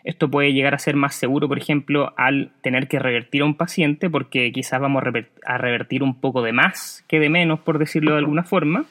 [0.04, 3.56] esto puede llegar a ser más seguro, por ejemplo, al tener que revertir a un
[3.56, 8.12] paciente, porque quizás vamos a revertir un poco de más que de menos, por decirlo
[8.12, 8.86] de alguna forma.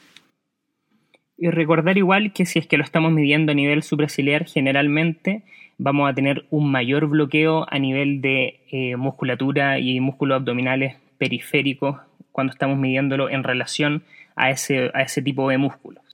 [1.39, 5.45] Y recordar igual que si es que lo estamos midiendo a nivel supraciliar, generalmente
[5.79, 11.97] vamos a tener un mayor bloqueo a nivel de eh, musculatura y músculos abdominales periféricos
[12.33, 14.03] cuando estamos midiéndolo en relación
[14.37, 16.05] a ese, a ese tipo de músculos.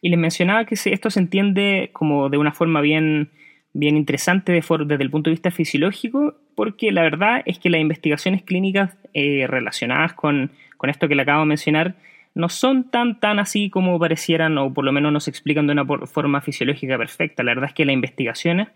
[0.00, 3.30] Y les mencionaba que esto se entiende como de una forma bien,
[3.72, 8.42] bien interesante desde el punto de vista fisiológico, porque la verdad es que las investigaciones
[8.42, 11.96] clínicas eh, relacionadas con, con esto que le acabo de mencionar
[12.36, 15.72] no son tan tan así como parecieran o por lo menos no se explican de
[15.72, 17.42] una forma fisiológica perfecta.
[17.42, 18.68] La verdad es que las investigaciones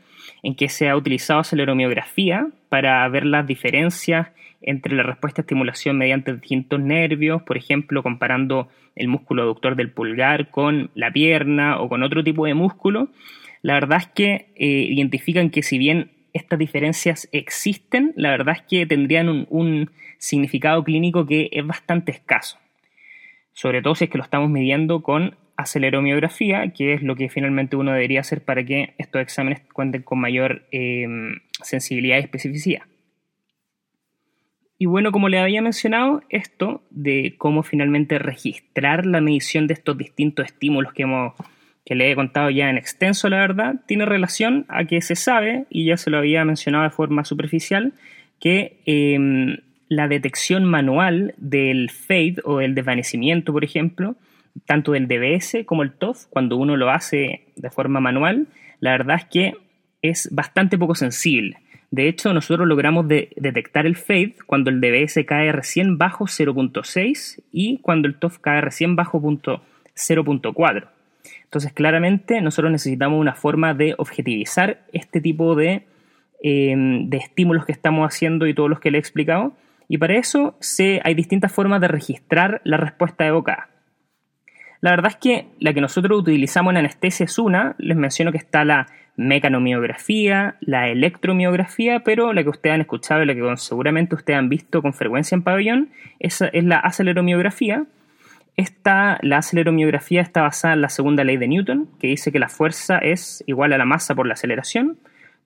[0.43, 4.29] en que se ha utilizado aceleromiografía para ver las diferencias
[4.63, 9.91] entre la respuesta a estimulación mediante distintos nervios, por ejemplo, comparando el músculo aductor del
[9.91, 13.11] pulgar con la pierna o con otro tipo de músculo,
[13.61, 18.63] la verdad es que eh, identifican que si bien estas diferencias existen, la verdad es
[18.63, 22.59] que tendrían un, un significado clínico que es bastante escaso.
[23.61, 27.77] Sobre todo si es que lo estamos midiendo con aceleromiografía, que es lo que finalmente
[27.77, 31.07] uno debería hacer para que estos exámenes cuenten con mayor eh,
[31.61, 32.85] sensibilidad y especificidad.
[34.79, 39.99] Y bueno, como le había mencionado, esto de cómo finalmente registrar la medición de estos
[39.99, 41.35] distintos estímulos que, hemos,
[41.85, 45.67] que le he contado ya en extenso, la verdad, tiene relación a que se sabe,
[45.69, 47.93] y ya se lo había mencionado de forma superficial,
[48.41, 49.59] que em,
[49.91, 54.15] la detección manual del fade o el desvanecimiento, por ejemplo,
[54.65, 58.47] tanto del DBS como el TOF, cuando uno lo hace de forma manual,
[58.79, 59.55] la verdad es que
[60.01, 61.59] es bastante poco sensible.
[61.91, 67.79] De hecho, nosotros logramos detectar el fade cuando el DBS cae recién bajo 0.6 y
[67.79, 70.89] cuando el TOF cae recién bajo 0.4.
[71.43, 75.83] Entonces, claramente, nosotros necesitamos una forma de objetivizar este tipo de,
[76.41, 79.53] em, de estímulos que estamos haciendo y todos los que le he explicado.
[79.93, 80.57] Y para eso
[81.03, 83.71] hay distintas formas de registrar la respuesta evocada.
[84.81, 88.39] La verdad es que la que nosotros utilizamos en anestesia es una, les menciono que
[88.39, 88.87] está la
[89.17, 94.49] mecanomiografía, la electromiografía, pero la que ustedes han escuchado y la que seguramente ustedes han
[94.49, 97.85] visto con frecuencia en pabellón es, es la aceleromiografía.
[98.57, 102.49] Esta, la aceleromiografía está basada en la segunda ley de Newton, que dice que la
[102.49, 104.99] fuerza es igual a la masa por la aceleración.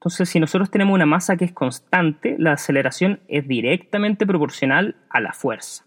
[0.04, 5.18] Entonces, si nosotros tenemos una masa que es constante, la aceleración es directamente proporcional a
[5.18, 5.86] la fuerza.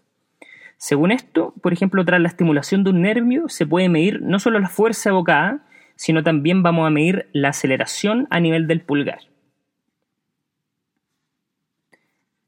[0.76, 4.58] Según esto, por ejemplo, tras la estimulación de un nervio se puede medir no solo
[4.58, 5.60] la fuerza evocada,
[5.94, 9.20] sino también vamos a medir la aceleración a nivel del pulgar.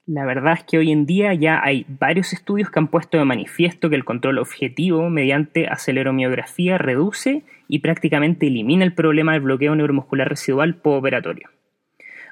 [0.06, 3.24] La verdad es que hoy en día ya hay varios estudios que han puesto de
[3.24, 9.76] manifiesto que el control objetivo mediante aceleromiografía reduce y prácticamente elimina el problema del bloqueo
[9.76, 11.48] neuromuscular residual postoperatorio.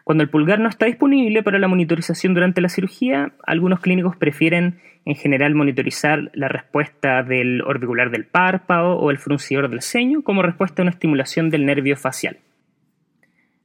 [0.09, 4.81] Cuando el pulgar no está disponible para la monitorización durante la cirugía, algunos clínicos prefieren
[5.05, 10.41] en general monitorizar la respuesta del orbicular del párpado o el fruncidor del ceño como
[10.41, 12.39] respuesta a una estimulación del nervio facial.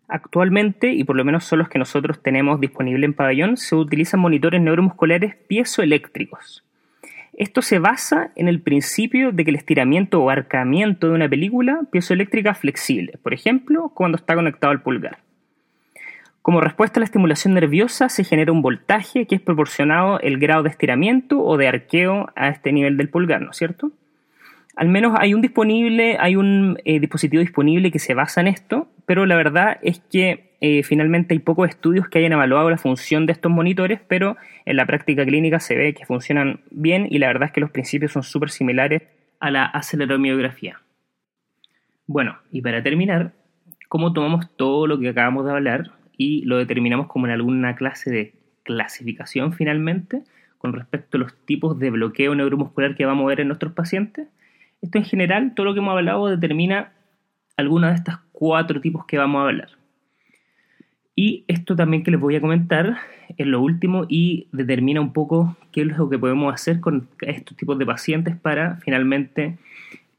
[0.09, 4.19] Actualmente, y por lo menos son los que nosotros tenemos disponible en pabellón, se utilizan
[4.19, 6.65] monitores neuromusculares piezoeléctricos.
[7.31, 11.83] Esto se basa en el principio de que el estiramiento o arcamiento de una película
[11.89, 15.19] piezoeléctrica flexible, por ejemplo, cuando está conectado al pulgar.
[16.43, 20.61] Como respuesta a la estimulación nerviosa se genera un voltaje que es proporcionado el grado
[20.61, 23.91] de estiramiento o de arqueo a este nivel del pulgar, ¿no es cierto?
[24.75, 28.87] al menos hay un disponible, hay un eh, dispositivo disponible que se basa en esto,
[29.05, 33.25] pero la verdad es que eh, finalmente hay pocos estudios que hayan evaluado la función
[33.25, 37.27] de estos monitores, pero en la práctica clínica se ve que funcionan bien y la
[37.27, 39.03] verdad es que los principios son súper similares
[39.39, 40.81] a la aceleromiografía.
[42.07, 43.33] Bueno, y para terminar,
[43.89, 45.91] ¿cómo tomamos todo lo que acabamos de hablar
[46.23, 50.23] y lo determinamos como en alguna clase de clasificación finalmente
[50.57, 54.29] con respecto a los tipos de bloqueo neuromuscular que vamos a ver en nuestros pacientes?
[54.81, 56.93] Esto en general, todo lo que hemos hablado determina
[57.57, 59.69] alguna de estas cuatro tipos que vamos a hablar.
[61.15, 62.97] Y esto también que les voy a comentar
[63.37, 67.57] es lo último y determina un poco qué es lo que podemos hacer con estos
[67.57, 69.57] tipos de pacientes para finalmente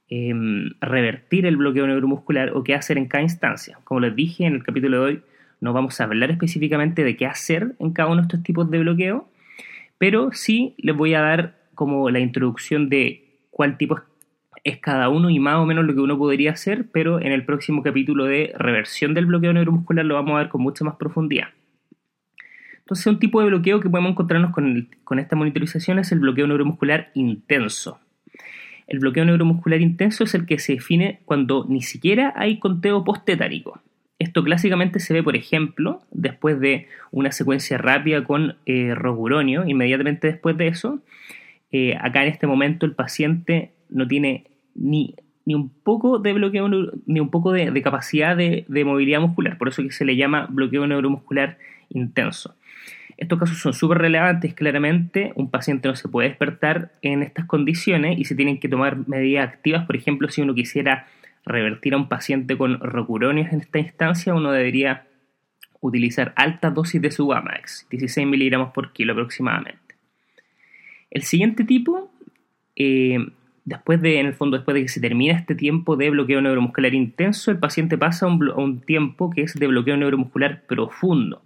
[0.09, 3.79] em, revertir el bloqueo neuromuscular o qué hacer en cada instancia.
[3.85, 5.23] Como les dije en el capítulo de hoy,
[5.61, 8.79] no vamos a hablar específicamente de qué hacer en cada uno de estos tipos de
[8.79, 9.29] bloqueo,
[9.99, 14.01] pero sí les voy a dar como la introducción de cuál tipo
[14.65, 17.45] es cada uno y más o menos lo que uno podría hacer, pero en el
[17.45, 21.49] próximo capítulo de reversión del bloqueo neuromuscular lo vamos a ver con mucha más profundidad.
[22.79, 26.47] Entonces, un tipo de bloqueo que podemos encontrarnos con, con esta monitorización es el bloqueo
[26.47, 27.99] neuromuscular intenso.
[28.87, 33.81] El bloqueo neuromuscular intenso es el que se define cuando ni siquiera hay conteo postetánico.
[34.25, 40.29] Esto clásicamente se ve, por ejemplo, después de una secuencia rápida con eh, roguronio, inmediatamente
[40.29, 41.03] después de eso,
[41.73, 44.45] eh, acá en este momento el paciente no tiene
[44.75, 45.15] ni,
[45.45, 46.71] ni un poco de bloqueo,
[47.05, 50.87] ni un poco de, capacidad de, movilidad muscular, por eso que se le llama bloqueo
[50.87, 51.59] neuromuscular
[51.91, 52.57] intenso.
[53.19, 58.19] Estos casos son súper relevantes, claramente un paciente no se puede despertar en estas condiciones
[58.19, 61.09] y se tienen que tomar medidas activas, por ejemplo, si uno quisiera
[61.45, 65.07] revertir a un paciente con rocuronios en esta instancia, uno debería
[65.81, 69.97] utilizar altas dosis de Subamax, 16 miligramos por kilo aproximadamente.
[71.11, 72.11] El siguiente tipo
[72.77, 73.19] eh,
[73.65, 76.95] después de, en el fondo, después de que se termina este tiempo de bloqueo neuromuscular
[76.95, 81.43] intenso, el paciente pasa a un, tiempo que es de bloqueo neuromuscular profundo.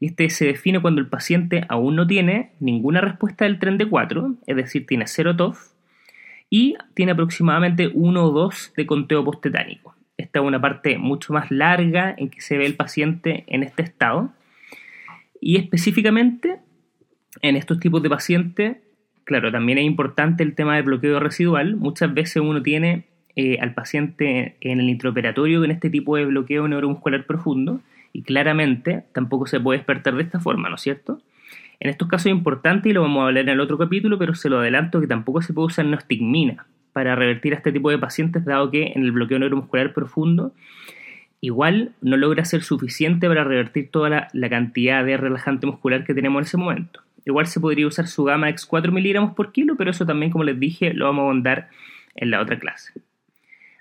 [0.00, 3.88] Y este se define cuando el paciente aún no tiene ninguna respuesta del tren de
[3.88, 5.71] 4, es decir, tiene cero TOF,
[6.52, 9.94] y tiene aproximadamente 1 o 2 de conteo postetánico.
[10.18, 13.82] Esta es una parte mucho más larga en que se ve el paciente en este
[13.82, 14.32] estado.
[15.40, 16.58] Y específicamente,
[17.40, 18.76] en estos tipos de pacientes,
[19.24, 21.76] Claro, también es importante el tema del bloqueo residual.
[21.76, 23.04] Muchas veces uno tiene
[23.36, 27.80] eh, al paciente en el intraoperatorio con este tipo de bloqueo neuromuscular profundo
[28.12, 31.20] y claramente tampoco se puede despertar de esta forma, ¿no es cierto?
[31.82, 34.36] En estos casos es importante y lo vamos a hablar en el otro capítulo, pero
[34.36, 37.98] se lo adelanto que tampoco se puede usar neostigmina para revertir a este tipo de
[37.98, 40.54] pacientes, dado que en el bloqueo neuromuscular profundo
[41.40, 46.38] igual no logra ser suficiente para revertir toda la cantidad de relajante muscular que tenemos
[46.38, 47.00] en ese momento.
[47.24, 50.44] Igual se podría usar su gama X 4 miligramos por kilo, pero eso también, como
[50.44, 51.68] les dije, lo vamos a ahondar
[52.14, 52.92] en la otra clase.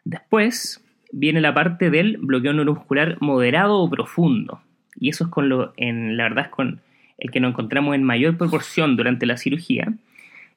[0.06, 4.60] Después viene la parte del bloqueo neuromuscular moderado o profundo.
[4.95, 6.82] Y eso es con lo, en, la verdad es con
[7.22, 9.94] el que nos encontramos en mayor proporción durante la cirugía.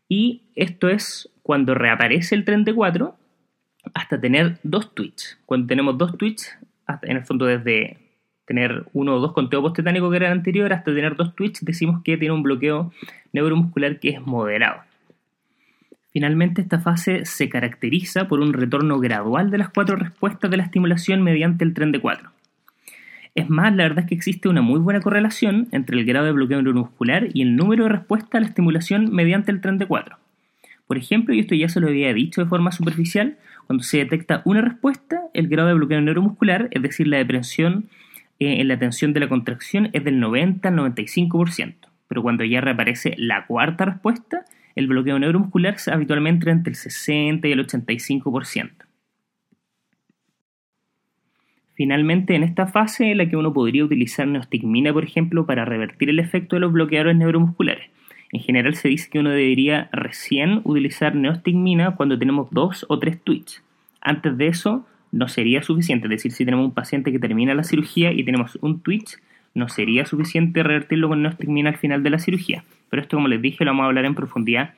[0.09, 3.15] Y esto es cuando reaparece el 34
[3.93, 5.39] hasta tener dos tweets.
[5.45, 6.59] Cuando tenemos dos tweets,
[7.03, 7.99] en el fondo desde
[8.47, 12.17] tener uno o dos conteos postetánicos que eran anterior hasta tener dos tweets, decimos que
[12.17, 12.93] tiene un bloqueo
[13.35, 14.81] neuromuscular que es moderado.
[16.13, 20.63] Finalmente, esta fase se caracteriza por un retorno gradual de las cuatro respuestas de la
[20.63, 22.34] estimulación mediante el tren de 4.
[23.35, 26.33] Es más, la verdad es que existe una muy buena correlación entre el grado de
[26.33, 30.17] bloqueo neuromuscular y el número de respuestas a la estimulación mediante el tren de 4.
[30.87, 34.43] Por ejemplo, y esto ya se lo había dicho de forma superficial, cuando se detecta
[34.45, 37.89] una respuesta, el grado de bloqueo neuromuscular, es decir, la depresión
[38.39, 41.75] eh, en la tensión de la contracción es del 90 al 95%,
[42.07, 44.45] pero cuando ya reaparece la cuarta respuesta,
[44.77, 48.84] el bloqueo neuromuscular es habitualmente entre el 60 y el 85%.
[51.75, 56.09] Finalmente, en esta fase en la que uno podría utilizar neostigmina, por ejemplo, para revertir
[56.09, 57.91] el efecto de los bloqueadores neuromusculares.
[58.31, 63.21] En general se dice que uno debería recién utilizar neostigmina cuando tenemos dos o tres
[63.23, 63.63] tweets.
[64.01, 66.07] Antes de eso, no sería suficiente.
[66.07, 69.19] Es decir, si tenemos un paciente que termina la cirugía y tenemos un twitch,
[69.55, 72.65] no sería suficiente revertirlo con neostigmina al final de la cirugía.
[72.91, 74.75] Pero esto, como les dije, lo vamos a hablar en profundidad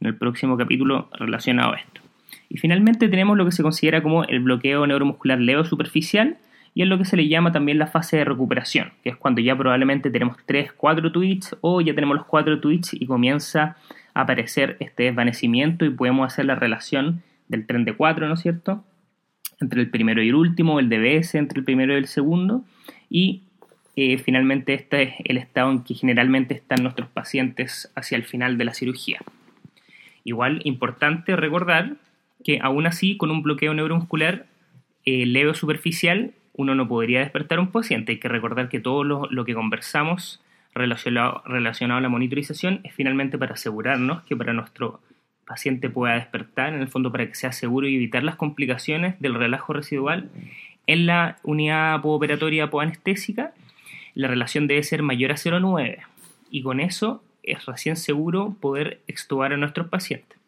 [0.00, 2.05] en el próximo capítulo relacionado a esto.
[2.48, 6.38] Y finalmente tenemos lo que se considera como el bloqueo neuromuscular leo superficial
[6.74, 9.40] y es lo que se le llama también la fase de recuperación, que es cuando
[9.40, 13.76] ya probablemente tenemos 3, 4 tweets o ya tenemos los 4 tweets y comienza
[14.14, 18.40] a aparecer este desvanecimiento y podemos hacer la relación del tren de 4, ¿no es
[18.40, 18.84] cierto?
[19.60, 22.64] entre el primero y el último, el DBS entre el primero y el segundo,
[23.08, 23.42] y
[23.96, 28.58] eh, finalmente este es el estado en que generalmente están nuestros pacientes hacia el final
[28.58, 29.20] de la cirugía.
[30.24, 31.96] Igual importante recordar
[32.44, 34.46] que aún así con un bloqueo neuromuscular
[35.04, 38.12] eh, leve o superficial uno no podría despertar a un paciente.
[38.12, 40.40] Hay que recordar que todo lo, que conversamos
[40.74, 45.00] relacionado, relacionado a la monitorización es finalmente para asegurarnos que para nuestro
[45.46, 49.34] paciente pueda despertar, en el fondo para que sea seguro y evitar las complicaciones del
[49.34, 50.30] relajo residual
[50.86, 53.52] en la unidad postoperatoria poanestésica,
[54.14, 55.98] la relación debe ser mayor a 0,9
[56.50, 60.38] y con eso es recién seguro poder extubar a nuestros pacientes.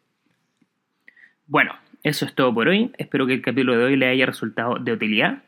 [1.49, 1.73] Bueno,
[2.03, 2.93] eso es todo por hoy.
[2.99, 5.43] Espero que el capítulo de hoy le haya resultado de utilidad.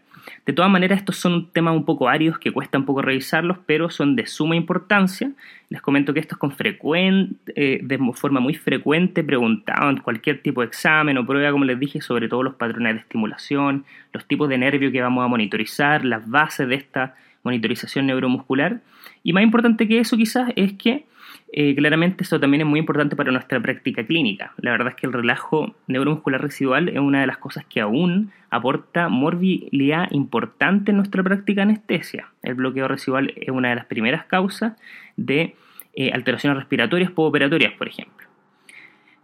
[0.47, 3.91] De todas maneras, estos son temas un poco arios que cuesta un poco revisarlos, pero
[3.91, 5.31] son de suma importancia.
[5.69, 10.41] Les comento que esto es con frecuente, eh, de forma muy frecuente preguntado en cualquier
[10.41, 13.85] tipo de examen o prueba, como les dije, sobre todo los patrones de estimulación,
[14.15, 18.81] los tipos de nervio que vamos a monitorizar, las bases de esta monitorización neuromuscular.
[19.23, 21.05] Y más importante que eso quizás es que
[21.53, 24.53] eh, claramente esto también es muy importante para nuestra práctica clínica.
[24.59, 28.31] La verdad es que el relajo neuromuscular residual es una de las cosas que aún
[28.51, 32.29] aporta morbilidad importante en nuestra práctica anestesia.
[32.43, 34.75] El bloqueo residual es una de las primeras causas
[35.17, 35.57] de
[35.95, 38.29] eh, alteraciones respiratorias postoperatorias, por ejemplo.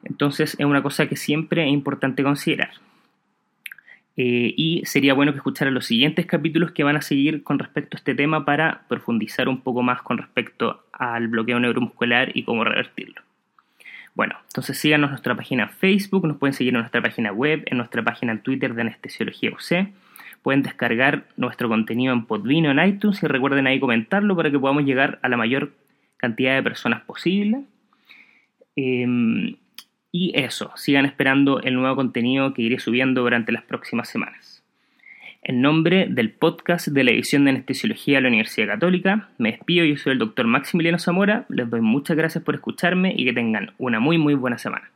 [0.02, 2.70] Entonces es una cosa que siempre es importante considerar.
[4.18, 7.96] Eh, y sería bueno que escucharan los siguientes capítulos que van a seguir con respecto
[7.96, 12.64] a este tema para profundizar un poco más con respecto al bloqueo neuromuscular y cómo
[12.64, 13.20] revertirlo.
[14.14, 17.76] Bueno, entonces síganos en nuestra página Facebook, nos pueden seguir en nuestra página web, en
[17.76, 19.88] nuestra página en Twitter de Anestesiología UC.
[20.42, 24.84] Pueden descargar nuestro contenido en Podvino, en iTunes y recuerden ahí comentarlo para que podamos
[24.84, 25.72] llegar a la mayor
[26.16, 27.64] cantidad de personas posible.
[28.74, 29.56] Em,
[30.16, 34.64] y eso, sigan esperando el nuevo contenido que iré subiendo durante las próximas semanas.
[35.42, 39.84] En nombre del podcast de la edición de Anestesiología de la Universidad Católica, me despido,
[39.84, 43.74] yo soy el doctor Maximiliano Zamora, les doy muchas gracias por escucharme y que tengan
[43.76, 44.90] una muy muy buena semana.